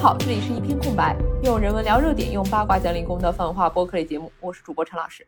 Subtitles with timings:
[0.00, 4.30] 好，这里是一片空白，用人文聊热点，用八卦讲理工的泛文化播客类节目。
[4.38, 5.26] 我是主播陈老师，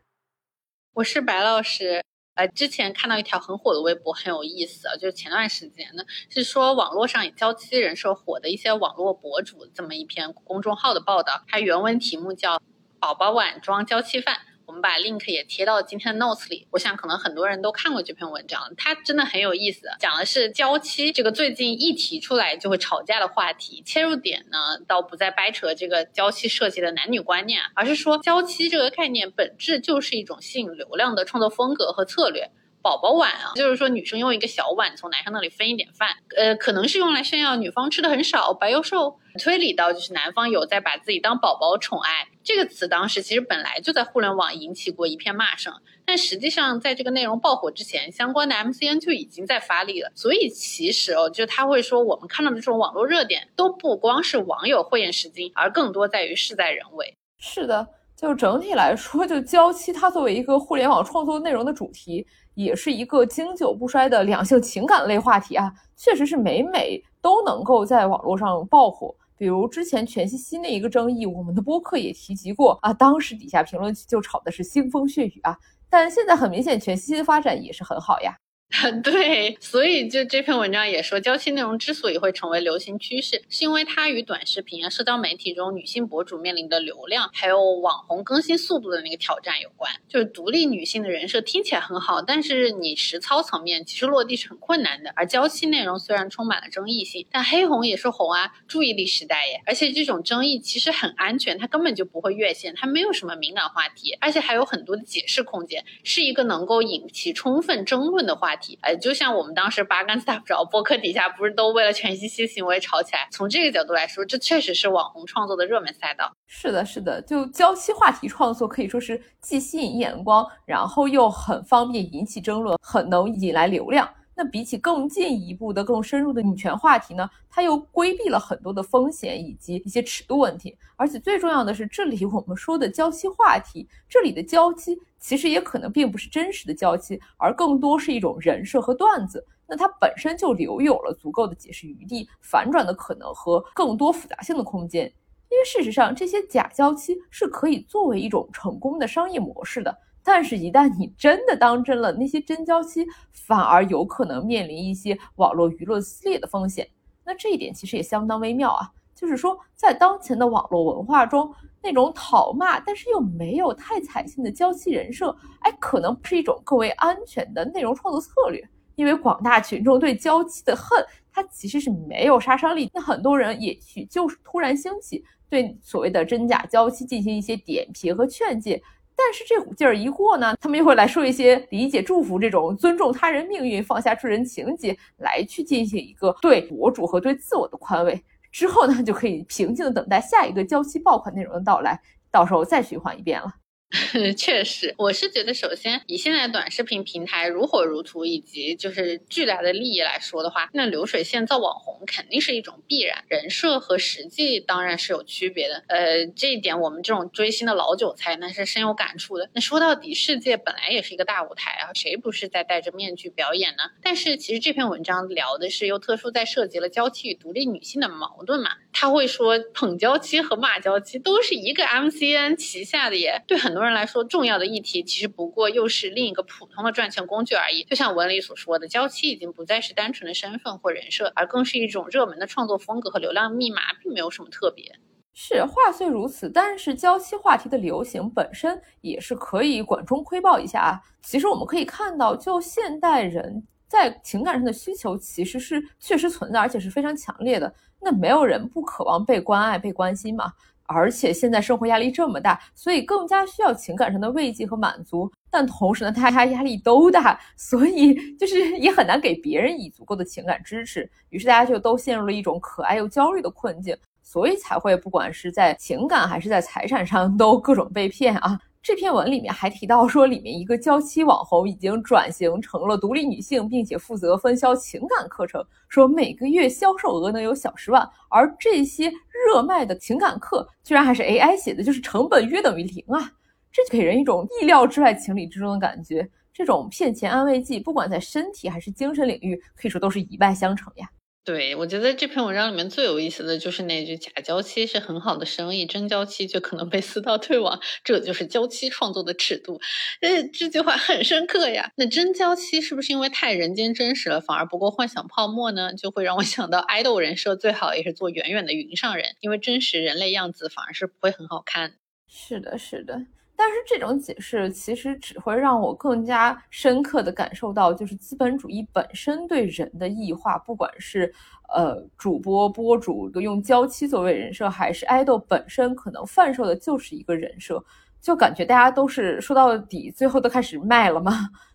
[0.93, 2.01] 我是白老师。
[2.35, 12.61] 呃，之前看到一条很火的微博，很有意思啊，就是前段时间呢，是说网络上以娇妻人设火的一些网络博主这么一篇公众号的报道，它原文题目叫
[12.97, 14.37] “宝宝碗装娇妻饭”。
[14.71, 23.83] 我们把 link 也贴到今天的 notes 里，我想可能很多人都看过这篇文章，它真的很有意思，讲的是娇妻这个最近一提出来就会吵架的话题。
[23.85, 32.49] 切入点呢，倒不在掰扯这个娇妻设计的男女观念，而是说娇妻这个概念本质就是一种吸引流量的创作风格和策略。
[32.81, 39.17] 宝宝碗啊，就是说女生用一个小碗从男生那里分一点饭，呃，可能是用来炫耀女方吃的很少，白又瘦。
[39.39, 45.73] 推理到就是男方有在把自己当宝宝宠爱这个词，当时其实本来就在互联网引起过一片骂声，
[46.05, 50.11] 但实际上在这个内容爆火之前，相关的 MCN 就已经在发力了。
[50.15, 57.15] 所以其实哦，就他会说我们看到的这种网络热点，都不光是网友慧眼识金，而更多在于事在人为。
[57.37, 62.27] 是的，就整体来说，就娇妻它作为一个互联网创作内容的主题。
[62.53, 69.15] 也是一个经久不衰的两性情感类话题啊，确实是每每都能够在网络上爆火。
[69.37, 75.57] 比如之前全西西的一个争议，我们的播客也提及过啊，当时底下评论区就吵的是腥风血雨啊。
[75.89, 78.37] 但现在很明显，全西西的发展也是很好呀。
[79.03, 89.91] 对，所以就这篇文章也说，娇妻内容之所以会成为流行趋势，是因为它与短视频啊、社交媒体中女性博主面临的流量，还有网红更新速度的那个挑战有关。
[90.07, 95.11] 就是独立女性的人设听起来很好，但是你实操层面其实落地是很困难的。
[95.17, 99.61] 而娇妻内容虽然充满了争议性，但黑红也是红啊，注意力时代耶。
[99.65, 108.60] 而且这种争议其实很安全，它根本就不会越线，它没有什么敏感话题，而且还有很多的解释空间，是一个能够引起充分争论的话题。
[108.81, 113.27] 哎，就像我们当时八竿子打不着，博客底下不是都为了全息息行为吵起来？
[113.31, 116.31] 从这个角度来说，这确实是网红创作的热门赛道。
[116.47, 124.07] 是的，是的，就娇妻话题创作可以说是既吸引眼光，然后又很方便引起争论，很能引来流量。
[124.41, 130.75] 那比起更进一步的、更深入的女权话题呢，它又规避了很多的风险以及一些尺度问题。
[130.95, 139.45] 而且最重要的是，这里我们说的娇妻话题，这里的娇妻其实也可能并不是真实的娇妻，而更多是一种人设和段子。
[139.67, 145.05] 那它本身就留有了足够的解释余地、反转的可能和更多复杂性的空间。
[145.51, 149.95] 因为事实上，这些假娇妻是可以作为一种成功的商业模式的。
[150.23, 156.87] 但是，一旦你真的当真了，那些真娇妻反而有可能面临一些网络舆论撕裂的风险。
[157.23, 161.51] 那这一点其实也相当微妙啊，就是说，在当前的网络文化中，
[161.81, 168.63] 那种讨骂但是又没有太彩信的娇妻人设，哎，可能是一种更为安全的内容创作策略。
[168.95, 172.91] 因为广大群众对娇妻的恨，它其实是没有杀伤力。
[172.93, 178.79] 那很多人也许就是突然兴起，对所谓的真假娇妻进行一些点评和劝诫。
[179.23, 188.21] 但是这股劲儿一过呢，他们又会来说一些理解、祝福这种尊重他人命运、放下助人情结，来去进行一个对博主和对自我的宽慰。
[188.51, 191.99] 之后呢，就可以平静的等待下一个娇妻爆款内容的到来，
[192.31, 193.60] 到时候再循环一遍了。
[194.37, 205.83] 确实，我是觉得，首先以现在短视频平台如火如荼以及就是巨大的利益来说的话，那流水线造网红肯定是一种必然，人设和实际当然是有区别的。
[205.87, 209.49] 呃，这一点我们这种追星的老韭菜那是深有感触的。
[209.53, 213.83] 那说到底，世界本来也是一个大舞台啊，谁不是在戴着面具表演呢？
[214.01, 218.71] 但是其实这篇文章聊的是又特殊在涉及了娇妻与独立女性的矛盾嘛。
[218.93, 227.83] 他会说捧娇妻和骂娇妻都是一个 MCN 旗下的耶，对很多多人来说重要的议题其实不过又是另一个普通的赚钱工具而已。
[227.83, 234.85] 就像文里所说的，娇妻已经不再是单纯的身份或人设，而更是一种热门的创作风格和流量密码，并没有什么特别。
[235.33, 241.01] 是话虽如此，但是娇妻话题的流行本身也是可以管中窥豹一下啊。
[241.23, 247.73] 其实我们可以看到，就现代人在情感上的需求其实是确实存在，而且是非常强烈的。
[247.99, 250.51] 那没有人不渴望被关爱、被关心嘛？
[250.91, 255.31] 而且现在生活压力这么大，所以更加需要情感上的慰藉和满足。
[255.49, 261.09] 但同时呢，大家压力都大，所以就是也很难给别人以足够的情感支持。
[261.29, 268.59] 于是大家就都陷入了一种可爱又焦虑的困境，所以才会不管是在情感还是在财产上都各种被骗啊。
[268.83, 278.09] 这篇文里面还提到说，里面一个娇妻网红已经转型成了独立女性，并且负责分销情感课程，说每个月销售额能有小十万。
[278.27, 279.11] 而这些
[279.45, 283.31] 热卖的情感课居然还是 AI 写的，就是成本约等于零啊！
[283.71, 286.27] 这就给人一种意料之外、情理之中的感觉。
[286.51, 291.07] 这种骗钱安慰剂，不管在身体还是精神领域，可以说都是一脉相承呀。
[291.43, 299.81] 对，我觉得这篇文章里面最有意思的就是那句“假娇妻是很好的生意，真娇妻就可能被撕到退网”，这就是娇妻创作的尺度。
[300.21, 301.91] 呃，这句话很深刻呀。
[301.95, 305.95] 那真娇妻是不是因为太人间真实了，反而不够幻想泡沫呢？
[305.95, 311.95] 就会让我想到爱豆人设最好也是做远远的云上人，因为真实人类样子反而是不会很好看。
[312.27, 313.25] 是的，是的。
[313.55, 321.31] 但是这种解释其实只会让我更加深刻地感受到，就是资本主义本身对人的异化，不管是
[321.73, 327.83] 呃主播博主用娇妻作为人设，还是爱豆本身可能贩售的就是一个人设，
[328.19, 331.31] 就感觉大家都是说到底，最后都开始卖了嘛。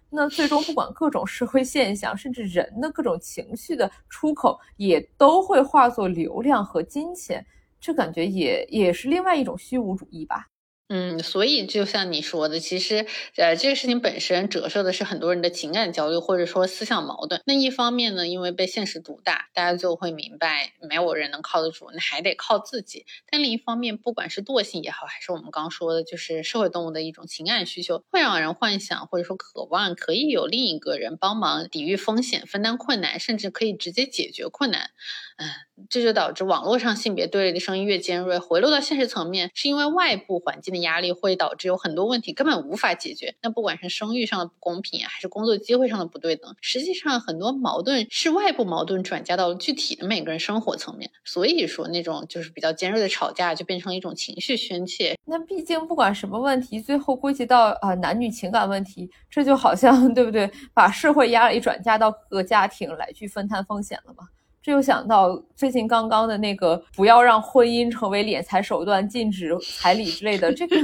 [0.09, 7.45] 那最终不管各种社会现象，甚至人的各种情绪的出口，也都会化作流量和金钱，
[7.81, 10.47] 这感觉也也是另外一种虚无主义吧。
[10.91, 13.05] 嗯，所以就像你说的，其实
[13.37, 17.41] 呃，这个事情本身折射的是很多人的情感焦虑，或者说思想矛盾。
[17.45, 23.05] 那一方面呢，因为被现实毒打，大家就会明白没有人能靠得住，那还得靠自己。
[23.29, 34.91] 但另一方面，不管是惰性也好，还是我们刚说的，就是社会动物的一种情感需求，会让人幻想或者说渴望可以有另一个人帮忙抵御风险、分担困难，甚至可以直接解决困难。
[35.39, 35.47] 嗯，
[35.91, 43.35] 这就导致网络上性别对立的声音越尖锐，回落到现实层面，是因为外部环境的压力会导致有很多问题根本无法解决。
[43.43, 51.11] 那不管是生育上的不公平，还是工作机会上的不对等，实际上很多矛盾是外部矛盾转嫁到了具体的每个人生活层面。
[51.23, 55.19] 所以说，那种就是比较尖锐的吵架，就变成一种情绪宣泄。
[55.27, 60.51] 那毕竟不管什么问题，最后归结到啊男女情感问题，这就好像 对不对？
[60.73, 64.29] 把社会压力转嫁到各个家庭来去分摊风险了吗？
[64.67, 70.77] 这又想到最近刚刚的那个，不要让婚姻成为敛财手段，禁止彩礼之类的，这个，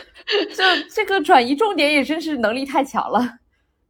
[0.56, 3.20] 这这个转移重点也真是能力太强了。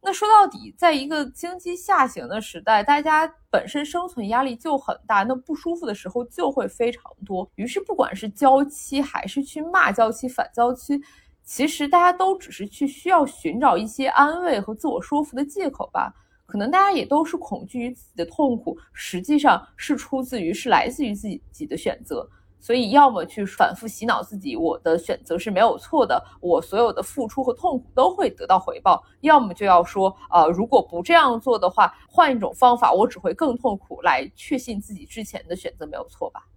[0.01, 7.49] 那说到底，在一个经济下行的时代，大家本身生存压力就很大，那不舒服的时候就会非常多。
[7.55, 11.01] 于是，不管是娇妻还是去骂娇妻、反娇妻，
[11.45, 16.13] 其实大家都只是去需要寻找一些安慰和自我说服的借口吧。
[16.47, 22.27] 可能大家也都是恐惧于自己的痛苦，实际上是出自于是来自于自己自己的选择，
[22.59, 36.47] 所以要么去反复洗脑自己，我的选择是没有错的，我所有的付出和痛苦都会得到回报；要么就要说，呃，如果不这样做的话，换一种方法，我只会更痛苦，来确信自己之前的选择没有错吧？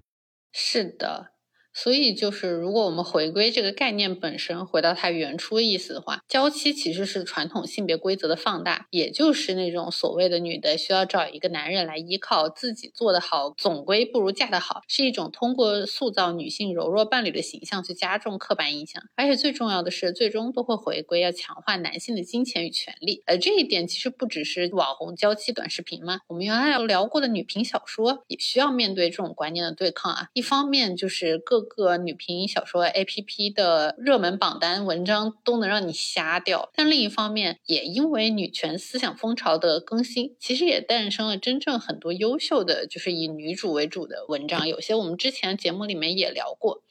[0.52, 1.32] 是的。
[1.72, 19.04] 所以，就是如果我们回归这个概念本身，回到它原初意思的话，娇妻其实是传统性别规则的放大，也就是那种所谓的女的需要找一个男人来依靠，自己做得好，总归不如嫁得好，是一种通过塑造女性柔弱伴侣的形象去加重刻板印象。
[19.14, 23.22] 而且最重要的是，最终都会回归要强化男性的金钱与权利。
[23.26, 26.18] 而这一点其实不只是网红娇妻短视频吗？
[26.26, 30.28] 我们原来聊过的女频小说也需要面对这种观念的对抗啊。
[30.34, 31.59] 一方面就是各。
[31.60, 44.68] 个女频小说 APP 的热门榜单文章都能让你瞎掉，但另一方面，也因为女权思想风潮的更新，其实也诞生了真正很多优秀的，就是以女主为主的文章。
[44.68, 46.82] 有些我们之前节目里面也聊过。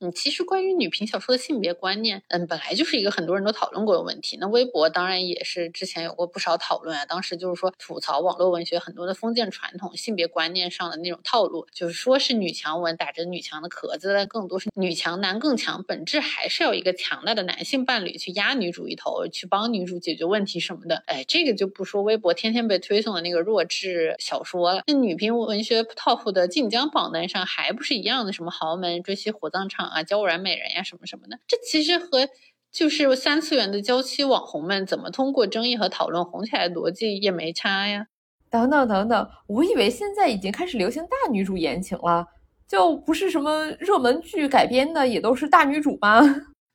[0.00, 4.36] 嗯，其实关于女频小说的性别观念，嗯，本来就是一个很多人都讨论过的问题。
[4.38, 7.06] 那微博当然也是之前有过不少讨论啊。
[7.06, 21.04] 当时就是说吐槽网络文学很多的封建传统性别观念上的那种套路，就是说是女强文打着女强的壳子，但更多是女强男更强，本质还是要一个强大的男性伴侣去压女主一头，去帮女主解决问题什么的。
[21.06, 24.82] 哎，这个就不说微博天天被推送的那个弱智小说了。
[24.86, 29.85] 那女频文学 top 的晋江榜单上还不是一样的，什么豪门追妻火葬场。
[29.88, 32.28] 啊，娇软美人呀，什么什么的，这其实和
[32.70, 38.06] 就是三次元的娇妻网红们怎么通过争议和讨论红起来的逻辑也没差呀。
[38.50, 42.26] 等等等等，我以为现在已经开始流行大女主言情了，
[42.68, 46.22] 就不是什么热门剧改编的也都是大女主吗？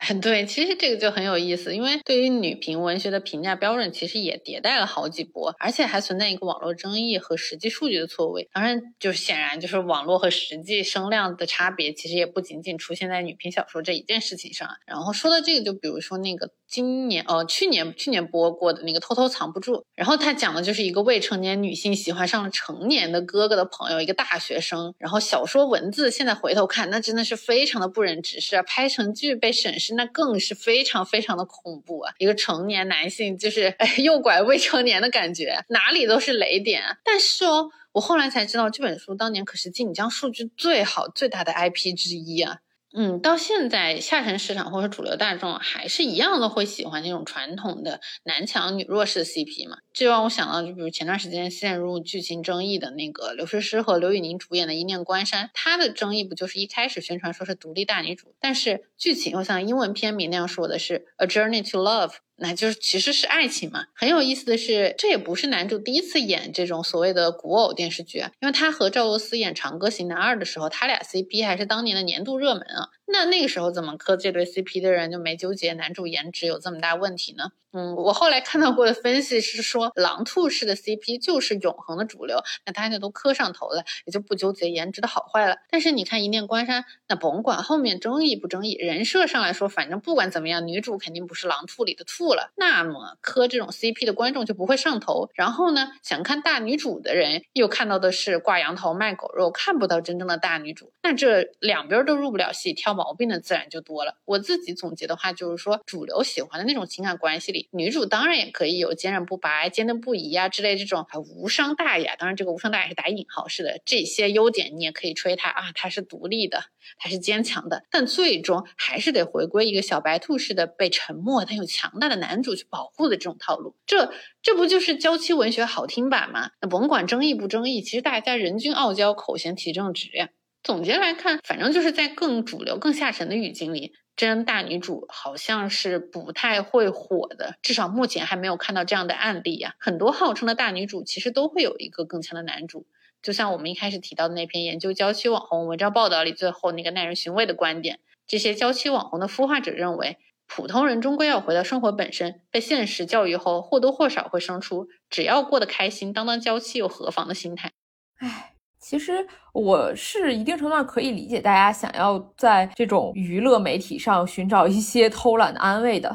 [0.20, 8.50] 对，其实这个就很有意思，因为对于女频文学的评价标准，其实也迭代了好几波，而且还存在一个网络争议和实际数据的错位。
[8.52, 14.68] 当然，就显然就是网络和实际声量的差别，其实也不仅仅出现在女频小说这一件事情上。
[14.88, 16.50] 然后说到这个，就比如说那个。
[16.72, 24.94] 今年哦，去年去年播过的那个偷偷藏不住，然后他讲的就是一个未成年女性喜欢上了成年的哥哥的朋友，一个大学生。
[24.98, 28.64] 然后小说文字现在回头看，那真的是非常的不忍直视啊！
[28.64, 32.14] 拍成剧被审视，那更是非常非常的恐怖啊！
[32.20, 36.82] 一个成年男性就是哎诱拐未成年的感觉，哪里都是雷点。
[37.04, 42.60] 但是哦，我后来才知道，这本书当年可是晋江数据最好最大的 IP 之一啊。
[42.94, 49.78] 嗯，到现在下沉市场或者主流大众还是一样的会喜欢那种传统的男强女弱式 CP 嘛？
[49.94, 62.16] 这让我想到，就比如前段时间陷入剧情争议的那个刘诗诗和刘宇宁主演的《一念关山》，她的争议不就是一开始宣传说是独立大女主，但是剧情又像英文片名那样说的是 A Journey to Love。
[62.42, 63.86] 那就是其实是爱情嘛。
[63.94, 72.90] 很有意思的是，这也不是男主第一次演这种所谓的古偶电视剧啊，因为他和赵露思演《长歌行男二》的时候，他俩 CP 还是当年的年度热门啊。
[73.12, 77.52] 那那个时候怎么磕这对 CP 的人就没纠结男主颜值有这么大问题呢？
[77.74, 85.56] 嗯，我后来看到过的分析是说，狼兔式的 CP 就是永恒的主流，那大家都磕上头了，也就不纠结颜值的好坏了。
[85.70, 92.52] 但是你看一念关山，那甭管后面争议不争议，人设上来说，反正不管怎么样，女主肯定不是狼兔里的兔了。
[92.58, 95.30] 那么磕这种 CP 的观众就不会上头。
[95.34, 100.92] 然后呢，想看大女主的人又看到的是挂羊头卖狗肉，看不到真正的大女主。
[101.04, 104.20] 那这两边都入不了戏，挑毛毛病的自然就多了。
[104.26, 107.68] 我自己总结的话就是说，主流喜欢的那种情感关系里。
[107.72, 116.66] 女主当然也可以有坚韧不拔、坚定不移啊之类这种无伤大雅，当然这个无伤大雅是打引号式的这些优点，你也可以吹她啊，她是独立的，
[117.00, 123.76] 她是坚强的，但最终还是得回归一个小白兔式的被沉默但又强大的男主去保护的这种套路。
[123.88, 126.52] 这这不就是娇妻文学好听版吗？
[126.62, 130.30] 那甭管争议不争议，其实大家人均傲娇，口嫌体正直呀。
[130.64, 133.94] 总结来看，反正就是在更主流、更下沉的语境里。
[134.18, 139.74] 真大女主好像是不太会火的，至少目前还没有看到这样的案例呀。
[139.80, 142.86] 很多号称的大女主其实都会有一个更强的男主，
[143.24, 157.72] 就像我们一开始提到的那篇研究娇妻网红文章报道里最后那个耐人寻味的观点：这些娇妻网红的孵化者认为，普通人终归要回到生活本身，被现实教育后或多或少会生出只要过得开心，当当娇妻又何妨的心态。
[158.20, 158.51] 唉。
[158.82, 166.10] 其实我是一定程度上可以理解大家想要在这种娱乐媒体上寻找一些偷懒的安慰的，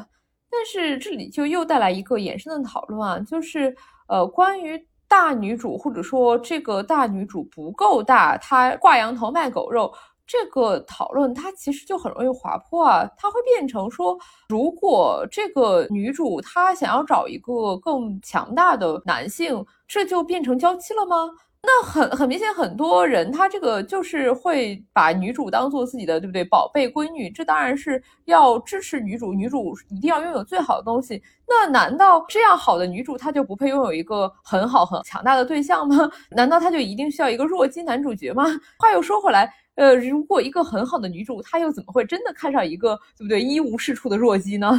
[0.51, 3.73] 但是这里就又带来一个延伸的讨论啊，就是
[4.09, 9.93] 呃关于大女主或者说这个大女主不够大，她挂羊头卖狗肉
[10.25, 14.17] 这个讨论，它其实就很容易滑坡啊，它会变成说，
[14.49, 21.29] 如果这个女主她想要找一个更强大的男性，这就变成娇妻了吗？
[21.69, 26.41] 那很很明显，很多人他这个就是会把女主当做自己的，对不对？
[26.45, 31.21] 宝贝闺女，这当然是要支持女主，女主一定要拥有最好的东西。
[31.45, 36.09] 那难道这样好的女主，她就不配拥有一个很好很强大的对象吗？
[36.31, 38.45] 难道她就一定需要一个弱鸡男主角吗？
[38.79, 43.41] 话又说回来，呃，如果一个很好的女主，她又怎么会真的看上一个，对不对？
[43.41, 44.71] 一无是处的弱鸡呢？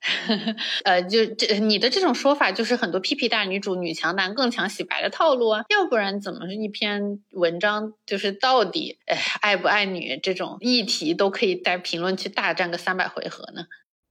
[0.84, 8.98] 呃，就这你的这种说法，就是很多屁屁大女主女强男更强洗白的套路啊，要不然怎么是一篇文章就是到底
[9.40, 13.64] 爱不爱女这种议题都可以在评论区大战个三百回合呢？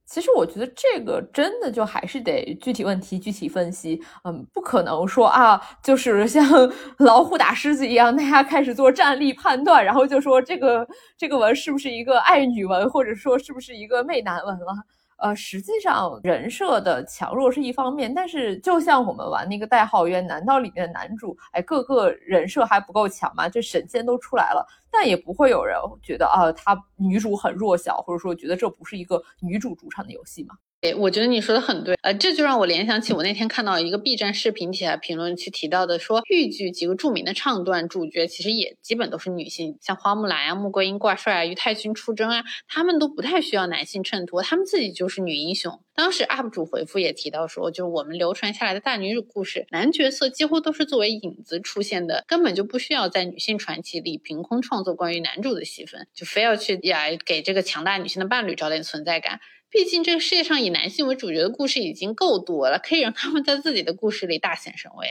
[0.08, 6.46] 其实我觉得这个真的就还是得具体问题具体分析，嗯，不可能说啊，就是像
[6.98, 10.86] 老虎打狮子一样，大家开始做战力判断，然后就说这个
[11.18, 14.74] 这个文是不是一个爱女文，或者说是不是一个媚男文了。
[15.18, 23.48] 呃，实际上人设的强弱是一方面，但是就像我们玩那个代号鸢，难道里面的男主哎各个人设还不够强吗？
[23.48, 30.54] 这神仙都出来了，但也不会有人觉得啊，他女主很弱小，或者说觉得这不是一个女主主场的游戏嘛？
[30.82, 45.80] 哎，我觉得你说的很对，呃，这就让我联想起我那天看到一个 B 站视频底下评论区提到的，说豫剧几个著名的唱段主角其实也基本都是女性，像花木兰啊、穆桂英挂帅啊、于太君出征啊，他们都不太需要男性衬托，他们自己就是女英雄。
[45.96, 59.40] 当时 UP 主回复也提到说，就是我们流传下来的大女主故事，男角色几乎都是作为影子出现的，根本就不需要在女性传奇里凭空创作关于男主的戏份，就非要去呀给这个强大女性的伴侣找点存在感。
[59.70, 65.08] 毕竟，这个世界上以男性为主角的故事已经够多了，可以让他们在自己的故事里大显神威。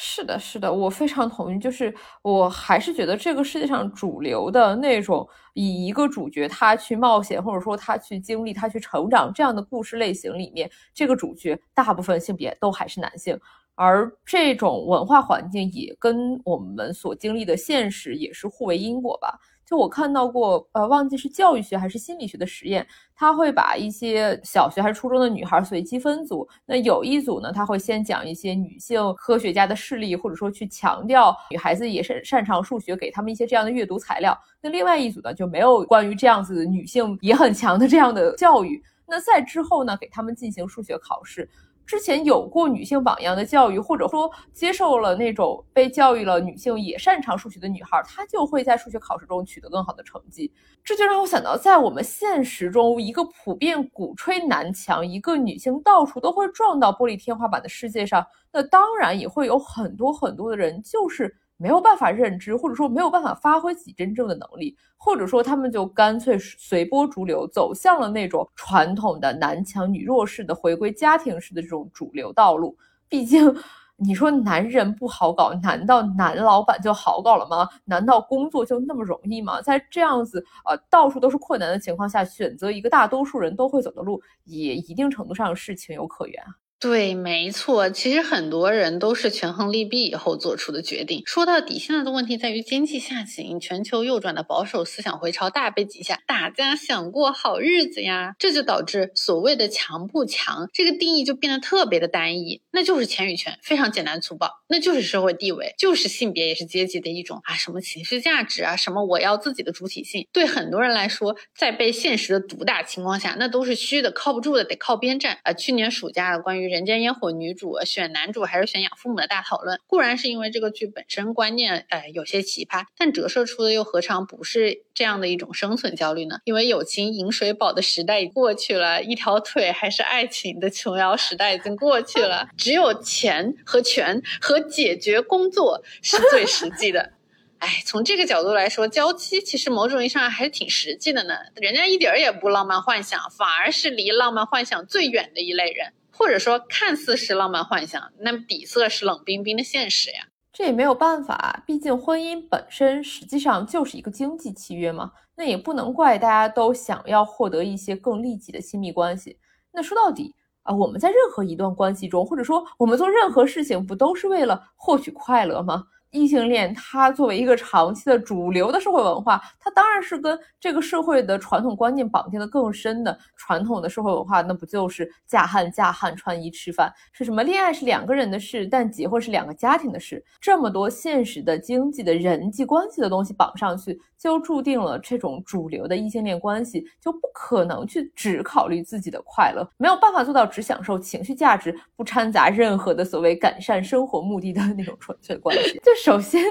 [0.00, 1.58] 是的，是的，我非常同意。
[1.58, 13.36] 就是我还是觉得这个世界上主流的那种以一个主角他去冒险，或者说他去经历、他去成长这样的故事类型里面，这个主角大部分性别都还是男性，
[13.74, 19.36] 而这种文化环境也跟我们所经历的现实也是互为因果吧。
[19.68, 26.48] 就我看到过，呃，忘记是教育学还是心理学的实验，他会把一些小学还是初中的女孩随机分组。
[26.64, 34.34] 那有一组呢，他会先讲一些女性科学家的事例，或者说去强调女孩子也是擅长数学，给他们一些这样的阅读材料。
[34.62, 38.82] 那另外一组呢，就没有关于这样子女性也很强的这样的教育。
[39.06, 41.46] 那在之后呢，给他们进行数学考试。
[41.88, 50.52] 之前有过女性榜样的教育，或者说接受了那种被教育了女性也擅长数学的女孩，她就会在数学考试中取得更好的成绩。
[50.84, 61.34] 这就让我想到，在我们现实中，一个普遍鼓吹男强、一个女性到处都会撞到玻璃天花板的世界上，那当然也会有很多很多的人就是。
[61.58, 72.76] 没有办法认知，或者说没有办法发挥自己真正的能力，或者说他们就干脆随波逐流，走向了那种传统的男强女弱式的回归家庭式的这种主流道路。
[73.08, 73.52] 毕竟，
[73.96, 77.68] 你说男人不好搞，难道男老板就好搞了吗？
[77.84, 79.60] 难道工作就那么容易吗？
[79.60, 86.54] 在这样子呃到处都是困难的情况下，选择一个大多数人都会走的路，也一定程度上是情有可原啊。
[86.80, 91.24] 对，没错，其实很多人都是权衡利弊以后做出的决定。
[91.26, 115.52] 说到底，现在的问题在于经济下行，全球右转的保守思想回潮大背景下，大家想过好日子呀，这就导致所谓的强不强这个定义就变得特别的单一，那就是钱与权，非常简单粗暴，那就是社会地位，就是性别也是阶级的一种啊，什么情绪价值啊，什么我要自己的主体性，对很多人来说，在被现实的毒打情况下，那都是虚的，靠不住的，得靠边站啊。
[115.52, 116.68] 去年暑假关于。
[116.68, 126.40] 人间烟火女主选男主还是选养父母的大讨论，固然是因为这个剧本身观念，哎，有些奇葩，但折射出的又何尝不是这样的一种生存焦虑呢？
[126.44, 137.12] 因为友情饮水饱的时代已过去了，一条腿还是爱情的琼瑶时代已经过去了，只有钱和权和解决工作是最实际的。
[137.58, 145.92] 哎，从这个角度来说，娇妻其实某种意义上还是挺实际的呢，人家一点儿也不浪漫幻想，反而是离浪漫幻想最远的一类人。
[146.10, 150.26] 或者说，看似是浪漫幻想，那么底色是冷冰冰的现实呀。
[150.52, 155.12] 这也没有办法，毕竟婚姻本身实际上就是一个经济契约嘛。
[155.36, 159.38] 那也不能怪大家都想要获得一些更利己的亲密关系。
[159.72, 160.34] 那说到底
[160.68, 165.84] 啊，我们在任何一段关系中，或者说我们做任何事情，不都是为了获取快乐吗？
[166.10, 173.18] 异性恋，它作为一个长期的主流的社会文化，它当然是跟这个社会的传统观念绑定的更深的。
[173.36, 177.42] 传统的社会文化，那不就是嫁汉嫁汉穿衣吃饭，是什么？
[177.42, 180.22] 恋爱是两个人的事，但结婚是两个家庭的事。
[180.40, 195.80] 这么多现实的经济的人际关系的东西绑上去，就注定了这种主流的异性恋关系就不可能去只考虑自己的快乐，没有办法做到只享受情绪价值，不掺杂任何的所谓改善生活目的的那种纯粹关系。
[195.84, 196.42] 就首先，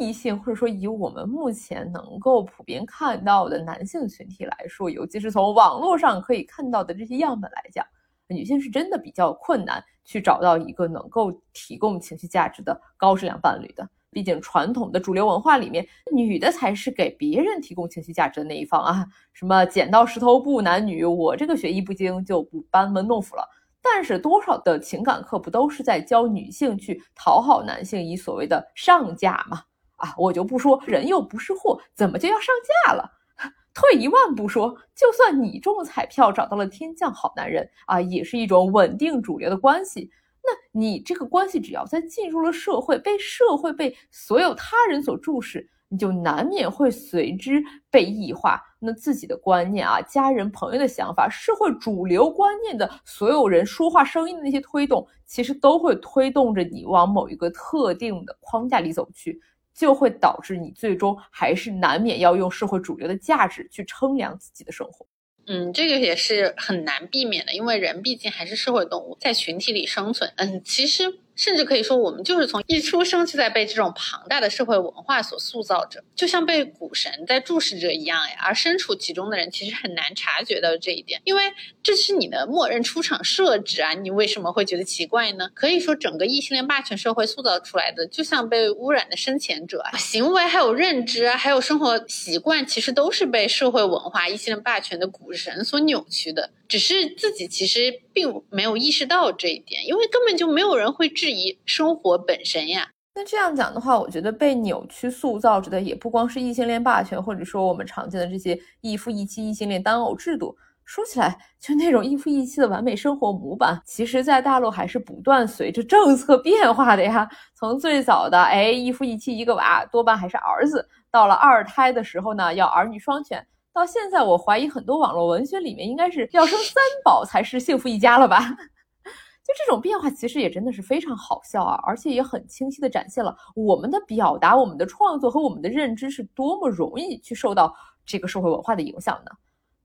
[0.00, 7.84] 异性或者说以我们目前能够普遍看到的男性群体来说，尤其是从网络上可以看到的这些样本来讲，
[8.28, 13.86] 女性是真的比较困难去找到一个能够提供情绪价值的高质量伴侣的。
[14.10, 19.04] 毕竟传统的主流文化里面，女的才是给别人提供情绪价值的那一方啊。
[19.32, 23.46] 什么剪刀石头布男女，我这个学艺不精就不班门弄斧了。
[23.86, 29.62] 但是多少的情感课不都是在教女性去讨好男性，以所谓的上架吗？
[29.96, 32.46] 啊，我就不说人又不是货，怎么就要上
[32.86, 33.08] 架了？
[33.74, 40.10] 退一万步说，就算你中彩票找到了天降好男人啊，也是一种稳定主流的关系。
[40.42, 45.68] 那你这个关系只要在进入了社会，被社会被所有他人所注视。
[45.94, 59.40] 你就难免会随之被异化，那自己的观念啊，家人朋友的想法，社会主流观念的所有人说话声音的那些推动，其实都会推动着你往某一个特定的框架里走去，
[59.72, 65.06] 就会导致你最终还是难免要用社会主流的价值去称量自己的生活。
[65.46, 70.32] 嗯，这个也是很难避免的，因为人毕竟还是社会动物，在群体里生存。
[70.38, 71.20] 嗯，其实。
[71.36, 78.36] 甚至可以说，我们就是从一出生就在被这种庞大的社会文化所塑造着，就像被股神在注视着一样呀。
[78.44, 81.42] 而身处其中的人其实很难察觉到这一点，因为
[81.82, 83.92] 这是你的默认出场设置啊。
[83.94, 85.50] 你为什么会觉得奇怪呢？
[85.54, 96.50] 可以说，整个异性恋霸权社会塑造出来的，就像被污染的深潜者，行为还有认知，还有生活习惯，其实都是被社会文化、异性恋霸权的股神所扭曲的。
[96.68, 102.88] 只是自己其实并没有意识到这一点，因为根本就没有人会质疑生活本身呀。
[103.14, 110.56] 那这样讲的话，我觉得被扭曲塑造着的也不光是异性恋霸权，或者说我们常见的这些一夫一妻、异性恋单偶制度。
[110.84, 117.26] 说起来，就那种一夫一妻的完美生活模板，其实，在大陆还是不断随着政策变化的呀。
[117.54, 123.46] 从最早的哎一夫一妻一个娃，多半还是儿子，到了二胎的时候呢，要儿女双全。
[123.74, 128.38] 到现在，我怀疑很多网络文学里面应该是要生三宝才是幸福一家了吧？
[129.44, 137.74] 就这种变化，其实也真的是非常好笑啊，而且也很清晰的展现了我们的表达、我们的创作和我们的认知是多么容易去受到
[138.06, 139.32] 这个社会文化的影响呢。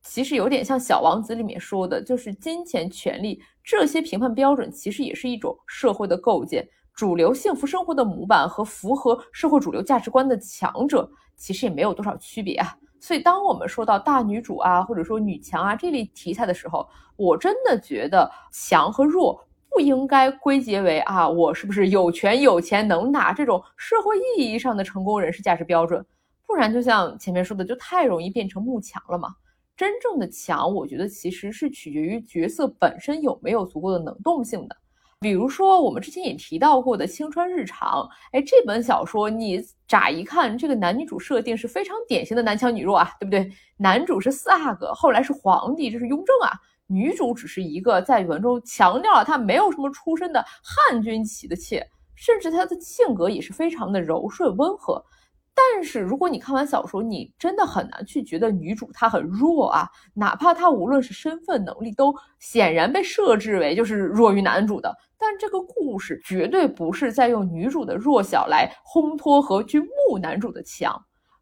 [0.03, 6.65] 其实有点像《小王子》里面说的，就是金钱、权力这些评判标准，其实也是一种社会的构建。
[6.93, 12.77] 主流幸福生活的模板和符合社会主流价值观的强者，其实也没有多少区别啊。
[12.99, 26.05] 所以，当我们说到大女主啊，或者说女强啊这类题材的时候，我真的觉得强和弱不应该归结为啊，我是不是有权有钱能打这种社会意义上的成功人士价值标准，
[26.45, 29.29] 不然就像前面说的，就太容易变成慕强了嘛。
[29.77, 34.75] 真正的强，我觉得其实是取决于角色本身有没有足够的能动性的。
[35.21, 43.51] 比如说，我们之前也提到过的《青春日常》，哎，这本小说你乍一看，这个男女主设定是非常典型的男强女弱啊，对不对？
[43.75, 46.57] 男主是四阿哥，后来是皇帝，这是雍正啊。
[46.87, 55.03] 女主只是一个在文中强调了她没有什么出身的汉军旗的妾，甚至她的性格也是非常的柔顺温和。
[55.53, 64.95] 但是如果你看完小说，你真的很难去觉得女主她很弱啊，哪怕她无论是身份能力都显然被设置为就是弱于男主的。
[65.29, 70.99] 但这个故事绝对不是在用女主的弱小来烘托和去慕男主的强，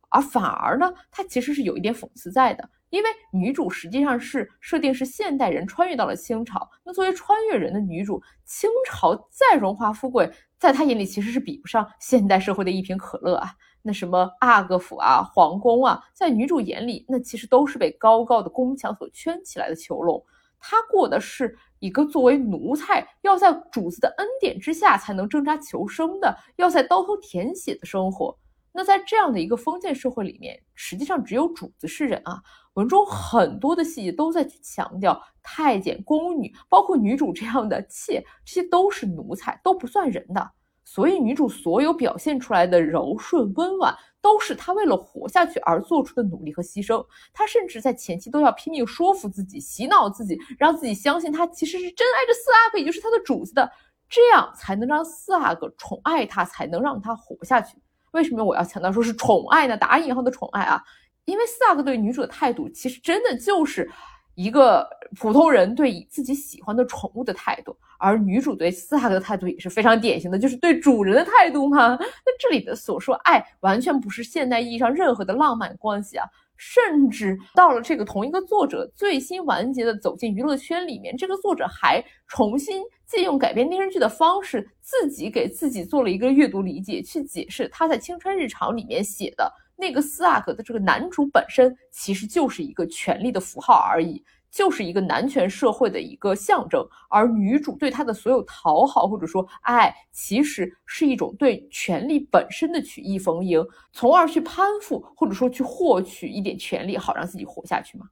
[0.09, 2.69] 而反而呢，它其实是有一点讽刺在的。
[2.89, 13.51] 因为女主实际上是设定是现代人穿越到了清朝，那作为穿越人的女主，清朝再荣华富贵，在她眼里其实是比不上现代社会的一瓶可乐啊。
[13.81, 20.21] 那什么阿哥府啊、皇宫啊，在女主眼里，那其实都是被高高的宫墙所圈起来的囚笼。
[20.59, 28.37] 他过的是一个作为奴才，要在主子的恩典之下才能挣扎求生的，要在刀头舔血的生活。
[28.73, 32.41] 那在这样的一个封建社会里面，实际上只有主子是人啊。
[32.75, 40.51] 文中很多的细节都在去强调，太监、宫女，包括女主这样的妾，这些都是奴才，都不算人的。
[40.85, 43.95] 所以女主所有表现出来的柔顺温婉，
[44.27, 47.01] 都是他为了活下去而做出的努力和牺牲。
[47.31, 53.71] 他甚至在前期都要拼命说服自己、洗脑自己，让自己相信他其实是真爱着四阿哥，也就是他的主子的，
[54.09, 57.77] 这样才能让四阿哥宠爱他，才能让他活下去。
[58.11, 59.77] 为什么我要强调说是宠爱呢？
[59.77, 60.83] 打引号的宠爱啊！
[61.23, 63.89] 因为四阿哥对女主的态度，其实真的就是
[64.37, 64.87] 一个
[65.19, 71.97] 普通人对自己喜欢的宠物的态度，而女主对四阿哥的态度也是非常典型的，就是对主人的态度嘛。
[71.97, 89.51] 那这里的所说爱，完全不是现代意义上任何的浪漫关系啊，甚至到了这个同一个作者最新完结的走进娱乐圈里面，这个作者还重新借用改编电视剧的方式，自己给自己做了一个阅读理解，去解释他在《青春日常》里面写的。
[89.77, 103.63] 那个四阿哥的这个男主本身其实就是一个权力的符号而已，就是一个男权社会的一个象征，而女主对他的所有讨好或者说爱，其实是一种对权力本身的曲意逢迎，
[103.93, 108.07] 从而去攀附或者说去获取一点权利，好让自己活下去嘛？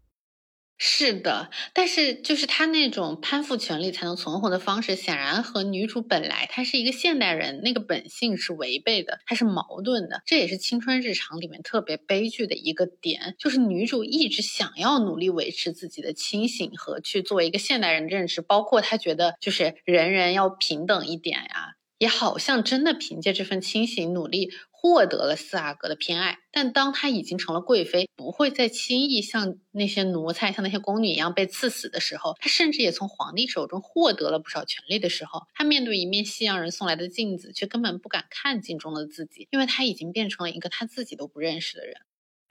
[0.77, 10.21] 是的，但是就是他那种攀附权力才能存活的方式，显然和女主本来她是一个现代人那个本性是违背的，它是矛盾的。
[10.25, 24.51] 这也是《青春日常》里面特别悲剧的一个点，就是女主一直想要努力维持自己的清醒和去作为一个现代人的认知，包括她觉得就是人人要平等一点呀，也好像真的凭借这份清醒努力。
[24.87, 41.95] 获得了四阿哥的偏爱，但当她已经成了贵妃，不会再轻易像那些奴才、像那些宫女一样被赐死的时候，她甚至也从皇帝手中获得了不少权力的时候，她面对一面西洋人送来的镜子，却根本不敢看镜中的自己，因为她已经变成了一个她自己都不认识的人。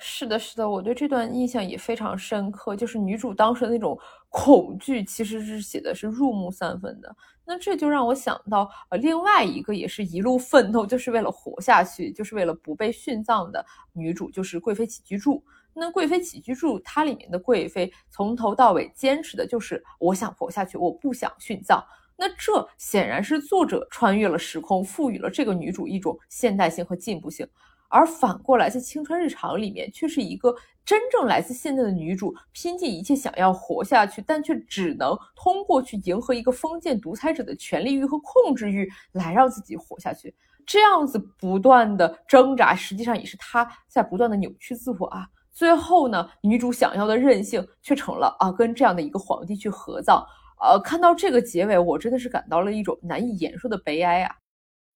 [0.07, 7.17] 是的，是的，我对这段印象也非常深刻，就是女主当时的那种 恐惧，其实是写的是入木三分的。
[7.47, 13.64] 那这就让我想到，呃，另外一个也是一路奋斗，就是为了活下去，就是为了不被殉葬的
[13.95, 15.43] 女主，就是贵妃起居注。
[15.73, 21.83] 那贵妃起居注，它里面的贵妃从头到尾坚持的就是我想活下去，我不想殉葬。
[22.14, 27.49] 那这显然是作者穿越了时空，赋予了这个女主一种现代性和进步性。
[27.94, 30.52] 而反过来，在《青春日常》里面，却是一个
[30.85, 40.35] 真正来自现在的女主，拼尽一切想要活下去，但却只能通过去迎合一个封建独裁者的权力欲和控制欲，来让自己活下去。
[40.66, 45.28] 这样子不断的挣扎，实际上也是她在不断的扭曲自我啊。
[45.52, 50.20] 最后呢，女主想要的任性，却成了啊，跟这样的一个皇帝去合葬。
[50.61, 54.35] 呃，看到这个结尾，我真的是感到了一种难以言说的悲哀啊。